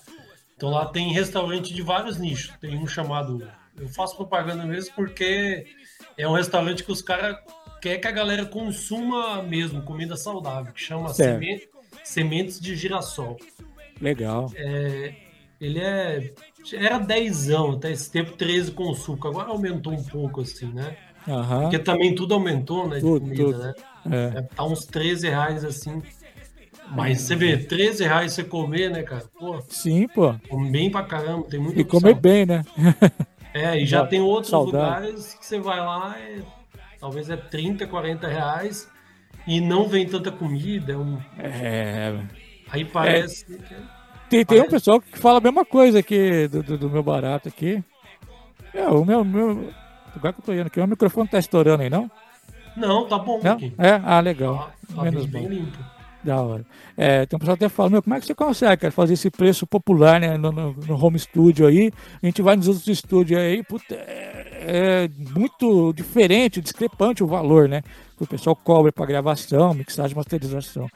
[0.57, 2.55] Então lá tem restaurante de vários nichos.
[2.61, 3.47] Tem um chamado.
[3.78, 5.66] Eu faço propaganda mesmo porque
[6.16, 7.37] é um restaurante que os caras
[7.81, 11.68] quer que a galera consuma mesmo comida saudável, que chama Semente,
[12.05, 13.37] Sementes de Girassol.
[14.01, 14.51] Legal.
[14.57, 15.14] É,
[15.61, 16.32] ele é.
[16.74, 19.28] Era 10 até esse tempo 13 com suco.
[19.28, 20.96] Agora aumentou um pouco, assim, né?
[21.26, 21.61] Uhum.
[21.62, 22.96] Porque também tudo aumentou, né?
[22.96, 23.59] De Tudo, comida, tudo.
[23.59, 23.74] né?
[24.34, 24.38] É.
[24.38, 26.03] É, Tá uns 13 reais assim.
[26.92, 29.22] Mas você vê, 13 reais você comer, né, cara?
[29.38, 30.34] Pô, Sim, pô.
[30.48, 32.01] come bem pra caramba, tem muita E opção.
[32.01, 32.64] comer bem, né?
[33.53, 35.09] É, e já tem outros Saudável.
[35.11, 36.38] lugares que você vai lá, é,
[37.01, 38.88] talvez é 30, 40 reais
[39.44, 40.92] e não vem tanta comida.
[40.92, 42.16] é um- É.
[42.71, 43.77] aí parece que é-
[44.29, 47.03] Tem, tem um Parece- pessoal que fala a mesma coisa aqui do, do, do meu
[47.03, 47.83] barato aqui.
[48.73, 49.71] É, o meu, meu.
[50.14, 52.11] Lugar que eu tô indo aqui, o microfone tá estourando aí, não?
[52.77, 53.53] Não, tá bom Não?
[53.53, 53.73] aqui.
[53.79, 54.01] É?
[54.05, 54.71] Ah, legal.
[54.89, 55.79] Tá, tá Menos bem, bem limpo.
[56.23, 56.64] Da hora.
[56.97, 59.14] É, tem um pessoal que até fala, meu, como é que você consegue cara, fazer
[59.14, 61.91] esse preço popular né, no, no- no home studio aí?
[62.23, 67.68] A gente vai nos outros estúdios aí, puta, é, é muito diferente, discrepante o valor,
[67.68, 67.83] né?
[68.18, 70.87] Que o pessoal cobra para gravação, mixagem, masterização.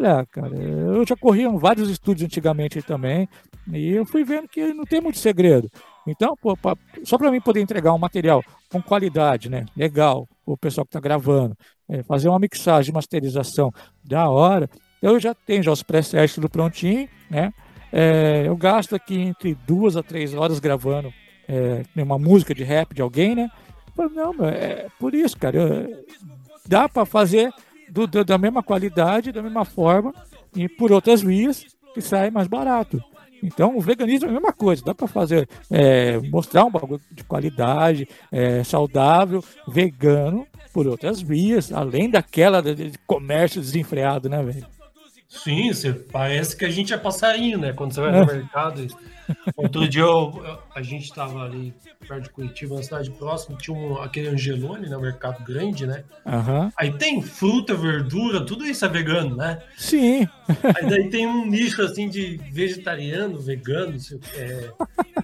[0.00, 3.28] Ah, cara, eu já corria em vários estúdios antigamente também,
[3.72, 5.70] e eu fui vendo que não tem muito segredo.
[6.06, 9.64] Então, pô, pra- só para mim poder entregar um material com qualidade, né?
[9.76, 11.56] Legal, o pessoal que está gravando,
[11.88, 13.70] é, fazer uma mixagem, masterização
[14.02, 14.68] da hora,
[15.00, 17.52] eu já tenho já os presets tudo prontinho, né?
[17.92, 21.12] É, eu gasto aqui entre duas a três horas gravando
[21.48, 23.48] é, uma música de rap de alguém, né?
[24.12, 25.56] Não, é por isso, cara.
[25.56, 26.04] eu-
[26.66, 27.52] dá para fazer
[27.94, 30.12] do- do- da mesma qualidade, da mesma forma,
[30.54, 31.64] e por outras vias
[31.94, 33.00] que sai mais barato.
[33.42, 37.22] Então, o veganismo é a mesma coisa, dá para fazer, é, mostrar um bagulho de
[37.22, 44.66] qualidade, é, saudável, vegano, por outras vias, além daquela de, de comércio desenfreado, né, velho?
[45.42, 47.72] Sim, você, parece que a gente é passarinho, né?
[47.72, 48.86] Quando você vai no mercado.
[49.56, 51.74] Outro dia eu- eu- a gente estava ali
[52.06, 54.96] perto de Curitiba, uma cidade próxima, tinha um, aquele Angelone, né?
[54.96, 56.04] Um mercado grande, né?
[56.26, 56.72] Aham.
[56.78, 59.62] Aí tem fruta, verdura, tudo isso é vegano, né?
[59.76, 60.28] Sim,
[60.76, 64.70] Aí daí tem um nicho assim de vegetariano, vegano, sei é.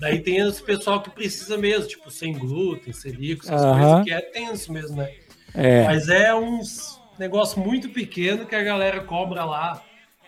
[0.00, 3.78] Daí tem esse pessoal que precisa mesmo, tipo, sem glúten, celíaco, essas Aham.
[3.78, 5.10] coisas que é tenso mesmo, né?
[5.54, 5.84] é.
[5.84, 9.82] Mas é uns negócio muito pequeno que a galera cobra lá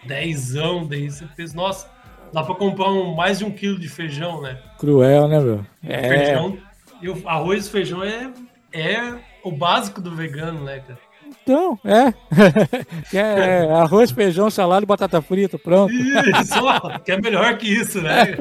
[0.05, 1.91] dezão, daí você pensa, nossa,
[2.33, 4.59] dá pra comprar um, mais de um quilo de feijão, né?
[4.79, 5.67] Cruel, né, meu?
[5.85, 6.09] É.
[6.09, 6.59] Feijão,
[7.01, 8.33] e o arroz e feijão é,
[8.73, 10.99] é o básico do vegano, né, cara?
[11.43, 12.13] Então, é.
[13.11, 15.93] Que é arroz, feijão, salada e batata frita, pronto.
[15.93, 18.37] Isso, ó, que é melhor que isso, né?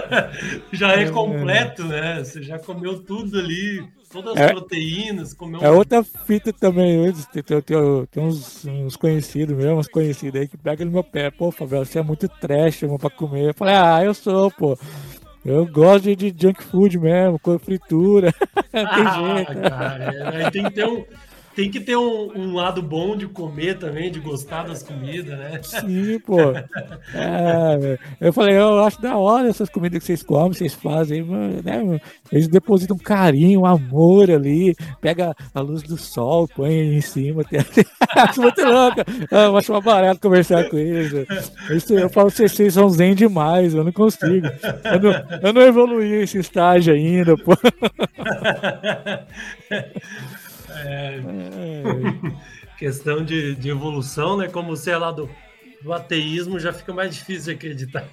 [0.72, 2.22] já é completo, né?
[2.22, 3.82] Você já comeu tudo ali,
[4.12, 4.48] todas as É.
[4.52, 9.88] proteínas, comeu É outra fita também, tem, tem, tem, tem uns, uns conhecidos mesmo, uns
[9.88, 11.30] conhecidos aí que pegam no meu pé.
[11.30, 13.48] Pô, Fabio, você é muito trash, mano, pra comer.
[13.50, 14.78] Eu falei, ah, eu sou, pô.
[15.44, 18.34] Eu gosto de, junk food mesmo, com fritura.
[18.74, 19.60] Não tem Ah, jeito.
[19.70, 21.04] cara, é, aí tem que ter um.
[21.56, 25.58] Tem que ter um, um lado bom de comer também, de gostar das comidas, né?
[25.62, 26.38] Sim, pô.
[27.14, 31.98] É, eu falei, eu acho da hora essas comidas que vocês comem, vocês fazem, né?
[32.30, 37.42] Eles depositam carinho, amor ali, pega a luz do sol, põe em cima.
[37.42, 37.60] Tem...
[38.14, 39.00] acho muito louco.
[39.30, 41.26] Eu acho uma barato conversar com eles.
[41.70, 44.46] Isso, eu falo, vocês, vocês são zen demais, eu não consigo.
[44.84, 47.56] Eu não, eu não evoluí esse estágio ainda, pô.
[50.76, 51.20] É,
[52.78, 54.48] questão de, de evolução, né?
[54.48, 55.28] Como é lá do,
[55.82, 58.04] do ateísmo, já fica mais difícil de acreditar.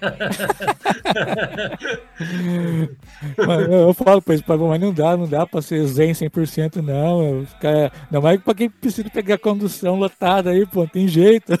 [3.46, 7.46] Mas eu falo pra eles, mas não dá, não dá pra ser zen 100% não.
[7.60, 11.52] Cara, não mais pra quem precisa pegar condução lotada aí, pô, tem jeito.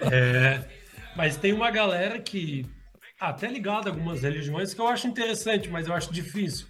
[0.00, 0.60] É,
[1.16, 2.64] mas tem uma galera que,
[3.18, 6.66] até ligada a algumas religiões, que eu acho interessante, mas eu acho difícil.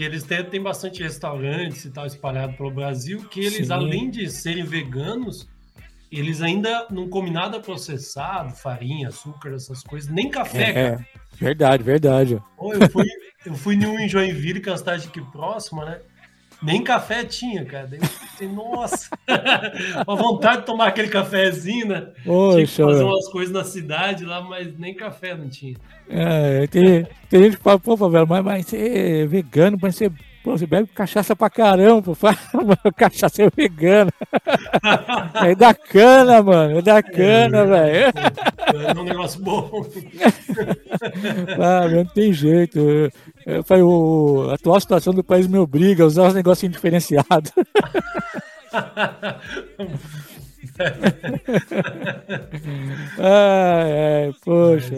[0.00, 3.72] Que eles têm, têm bastante restaurantes e tal espalhado pelo Brasil, que eles, Sim.
[3.74, 5.46] além de serem veganos,
[6.10, 11.06] eles ainda não comem nada processado, farinha, açúcar, essas coisas, nem café, cara.
[11.06, 12.42] É, verdade, verdade.
[12.56, 13.04] Pô, eu fui,
[13.44, 16.00] eu fui em um em Joinville, que é uma cidade aqui próxima, né?
[16.62, 17.88] Nem café tinha, cara.
[18.54, 19.08] Nossa,
[20.06, 22.08] a vontade de tomar aquele cafezinho, né?
[22.22, 25.76] Tinha que fazer umas coisas na cidade lá, mas nem café não tinha.
[26.08, 30.56] é, tem, tem gente que fala, pô, Favela, mas, mas ser vegano, mas ser Pô,
[30.56, 32.14] você bebe cachaça pra caramba, pô.
[32.96, 34.10] cachaça é vegana.
[35.44, 36.78] é da cana, mano.
[36.78, 38.12] É da cana, é, velho.
[38.88, 39.84] É um negócio bom.
[41.60, 42.80] ah, não tem jeito.
[43.46, 47.52] Eu, falei, o, a atual situação do país me obriga a usar os negócios diferenciados.
[53.18, 54.94] ai, ai, poxa.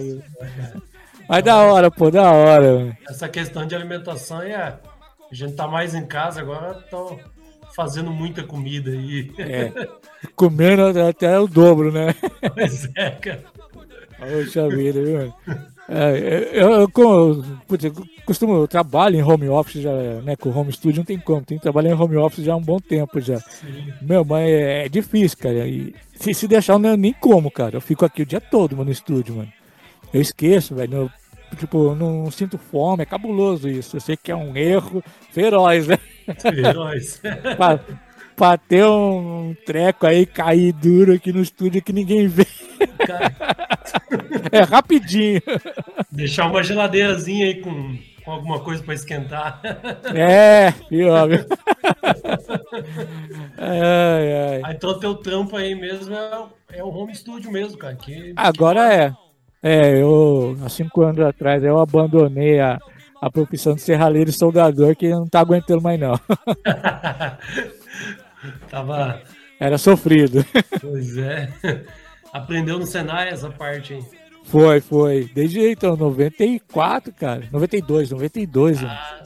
[1.28, 2.97] Mas da hora, pô, da hora.
[3.09, 4.78] Essa questão de alimentação é.
[5.30, 7.18] A gente tá mais em casa agora, tô
[7.74, 9.32] fazendo muita comida aí.
[9.38, 9.72] É.
[10.36, 12.14] Comendo até o dobro, né?
[12.55, 13.45] Pois é, cara.
[14.18, 15.34] Poxa vida, viu?
[15.89, 16.89] É, eu, eu, eu,
[18.24, 20.37] costumo, eu trabalho em home office já, né?
[20.37, 22.62] Com home studio não tem como, tem que trabalhar em home office já há um
[22.62, 23.39] bom tempo já.
[23.41, 23.93] Sim.
[24.01, 25.66] Meu, mas é, é, difícil, cara.
[25.66, 27.76] E se, se deixar, não, nem como, cara.
[27.76, 29.53] Eu fico aqui o dia todo, mano, no estúdio, mano.
[30.12, 31.11] Eu esqueço, velho.
[31.59, 33.97] Tipo, eu não sinto fome, é cabuloso isso.
[33.97, 35.99] Eu sei que é um erro feroz, né?
[36.41, 37.20] Feroz.
[38.68, 42.47] ter um treco aí, cair duro aqui no estúdio que ninguém vê.
[43.07, 43.33] Cara...
[44.51, 45.41] é rapidinho.
[46.11, 49.61] Deixar uma geladeirazinha aí com, com alguma coisa para esquentar.
[50.14, 51.28] É, pior.
[53.59, 54.74] ai, ai.
[54.74, 57.95] Então teu trampo aí mesmo é, é o home studio mesmo, cara.
[57.95, 58.95] Que, Agora que...
[58.95, 59.14] é.
[59.64, 62.80] É, eu, há cinco anos atrás, eu abandonei a,
[63.20, 66.18] a profissão de serralheiro e soldador, que não tá aguentando mais não.
[68.70, 69.22] Tava...
[69.59, 70.45] Era sofrido.
[70.80, 71.49] Pois é.
[72.32, 74.05] Aprendeu no Senai essa parte, hein?
[74.45, 75.30] Foi, foi.
[75.32, 77.45] Desde então, 94, cara.
[77.53, 78.82] 92, 92.
[78.82, 79.22] Ah.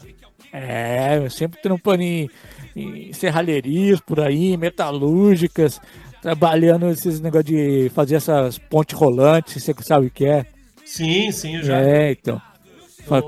[0.53, 2.31] É, eu sempre trampando em,
[2.75, 5.81] em serralherias por aí, metalúrgicas,
[6.23, 10.47] trabalhando esses negócios de fazer essas pontes rolantes, você sabe o que é?
[10.85, 11.81] Sim, sim, eu já.
[11.81, 12.41] É, então.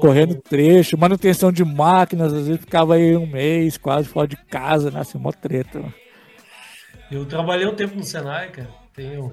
[0.00, 4.90] Correndo trecho, manutenção de máquinas, às vezes ficava aí um mês quase fora de casa,
[4.90, 5.02] né?
[5.14, 5.82] uma treta.
[7.10, 8.68] Eu trabalhei um tempo no Senai, cara.
[8.94, 9.32] Tenho.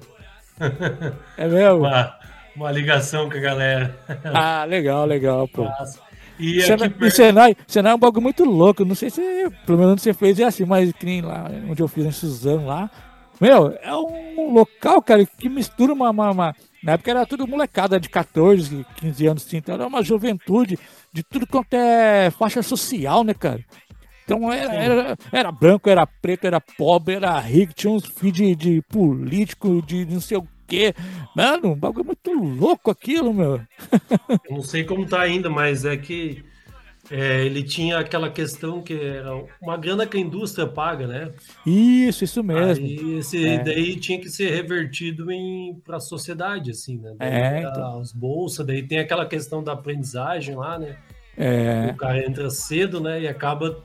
[1.38, 1.80] É mesmo?
[1.80, 2.18] Uma,
[2.56, 3.98] uma ligação com a galera.
[4.24, 5.68] Ah, legal, legal, pô.
[6.40, 7.12] E Senai, aqui...
[7.12, 8.86] Senai, Senai é um bagulho muito louco.
[8.86, 9.22] Não sei se,
[9.66, 12.68] pelo menos você fez é assim, mas que nem lá onde eu fiz em Suzano
[12.68, 12.90] lá.
[13.40, 18.00] Meu, é um local, cara, que mistura uma, uma, uma, Na época era tudo molecada
[18.00, 20.78] de 14, 15 anos, assim, então era uma juventude
[21.12, 23.66] de tudo quanto é faixa social, né, cara?
[24.24, 28.56] Então era, era, era, branco, era preto, era pobre, era rico, tinha uns filhos de,
[28.56, 30.94] de político, de não sei o quê.
[31.36, 33.60] Mano, um bagulho muito louco aquilo, meu.
[34.48, 36.44] Eu não sei como tá ainda, mas é que
[37.12, 39.32] é, ele tinha aquela questão que era
[39.62, 41.32] uma grana que a indústria paga, né?
[41.66, 42.86] Isso, isso mesmo.
[42.86, 43.64] Aí esse é.
[43.64, 45.26] daí tinha que ser revertido
[45.84, 47.14] para a sociedade, assim, né?
[47.18, 48.00] Daí é, então.
[48.00, 50.98] As bolsas, daí tem aquela questão da aprendizagem lá, né?
[51.38, 51.92] É.
[51.92, 53.22] O cara entra cedo, né?
[53.22, 53.84] E acaba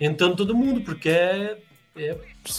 [0.00, 1.58] entrando todo mundo, porque é,
[1.96, 2.16] é,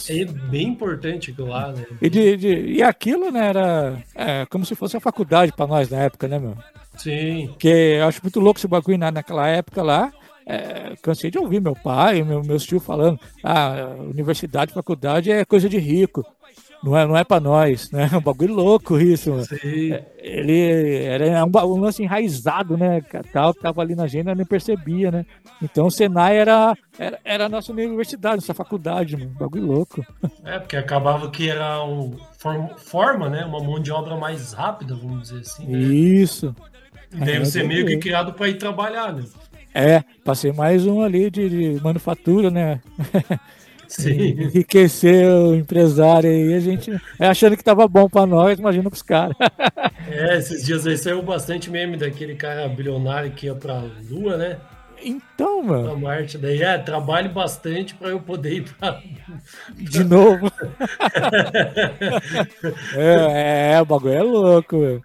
[0.10, 1.86] é bem importante aquilo lá, né?
[2.02, 5.90] E, de, de, e aquilo, né, era é, como se fosse a faculdade para nós
[5.90, 6.56] na época, né, meu?
[6.98, 7.48] Sim.
[7.48, 10.12] Porque eu acho muito louco esse bagulho na, naquela época lá.
[10.46, 15.70] É, cansei de ouvir meu pai, meu, meus tios falando, ah, universidade, faculdade é coisa
[15.70, 16.26] de rico.
[16.84, 18.10] Não é, não é pra nós, né?
[18.14, 19.42] É um bagulho louco isso.
[19.46, 19.98] Sim.
[20.18, 23.02] Ele era um, um, lance enraizado, né?
[23.32, 25.26] Tal, que tava ali na agenda, nem percebia, né?
[25.62, 29.32] Então o Senai era, era, era a nossa universidade, nossa faculdade, mano.
[29.32, 30.06] Um bagulho louco.
[30.46, 32.18] É, porque acabava que era um
[32.76, 33.46] forma, né?
[33.46, 35.66] Uma mão de obra mais rápida, vamos dizer assim.
[35.66, 35.80] Né?
[35.80, 36.54] Isso.
[37.14, 39.24] E é, você é meio que criado para ir trabalhar, né?
[39.74, 42.80] É, passei mais um ali de, de manufatura, né?
[43.88, 44.42] Sim.
[44.42, 49.04] Enriquecer o empresário aí, a gente é achando que tava bom para nós, imagina pros
[49.04, 49.36] caras.
[50.06, 54.58] É, esses dias aí saiu bastante meme daquele cara bilionário que ia pra Lua, né?
[55.02, 55.86] Então, mano.
[55.86, 59.02] Pra Marte, daí é, trabalho bastante para eu poder ir pra.
[59.76, 60.52] De novo.
[62.96, 65.04] é, é, o bagulho é louco, velho.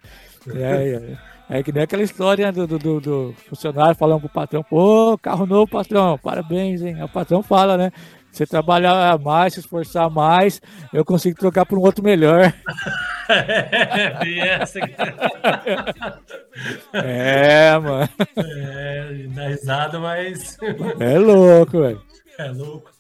[0.55, 1.28] É, é.
[1.51, 5.71] É que nem aquela história do, do, do, funcionário falando pro patrão, pô, carro novo,
[5.71, 7.03] patrão, parabéns, hein?
[7.03, 7.91] O patrão fala, né?
[8.31, 10.61] Você trabalhar mais, se esforçar mais,
[10.93, 12.53] eu consigo trocar por um outro melhor.
[16.95, 18.09] é, mano.
[18.37, 20.57] É, dá risada, mas.
[20.99, 22.03] É louco, velho.
[22.39, 22.91] É louco.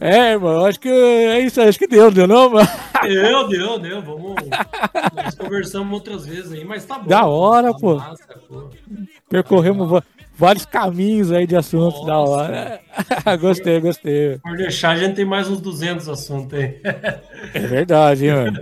[0.00, 2.68] É, irmão, acho que é isso, acho que deu, deu não, mano?
[3.02, 4.02] Deu, deu, deu.
[4.02, 4.34] Vamos.
[5.14, 7.08] Nós conversamos outras vezes aí, mas tá bom.
[7.08, 7.96] Da hora, tá pô.
[7.96, 8.70] Massa, pô.
[9.28, 10.02] Percorremos
[10.36, 12.06] vários caminhos aí de assuntos Nossa.
[12.06, 12.80] da hora.
[13.40, 14.38] gostei, gostei.
[14.38, 16.80] Por deixar, a gente tem mais uns 200 assuntos aí.
[17.54, 18.60] é verdade, hein, mano.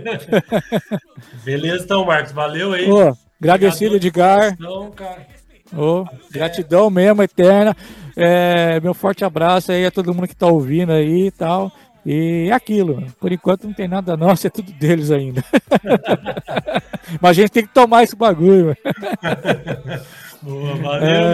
[1.43, 2.31] Beleza, então, Marcos.
[2.31, 2.85] Valeu aí.
[2.85, 4.55] Pô, agradecido, Edgar.
[4.95, 5.34] Cara.
[5.75, 7.75] Oh, gratidão mesmo, eterna.
[8.15, 11.71] É, meu forte abraço aí a todo mundo que tá ouvindo aí e tal.
[12.05, 15.43] E é aquilo, por enquanto não tem nada nosso, é tudo deles ainda.
[17.19, 18.77] Mas a gente tem que tomar esse bagulho.
[20.43, 21.03] Boa, valeu.
[21.03, 21.33] É...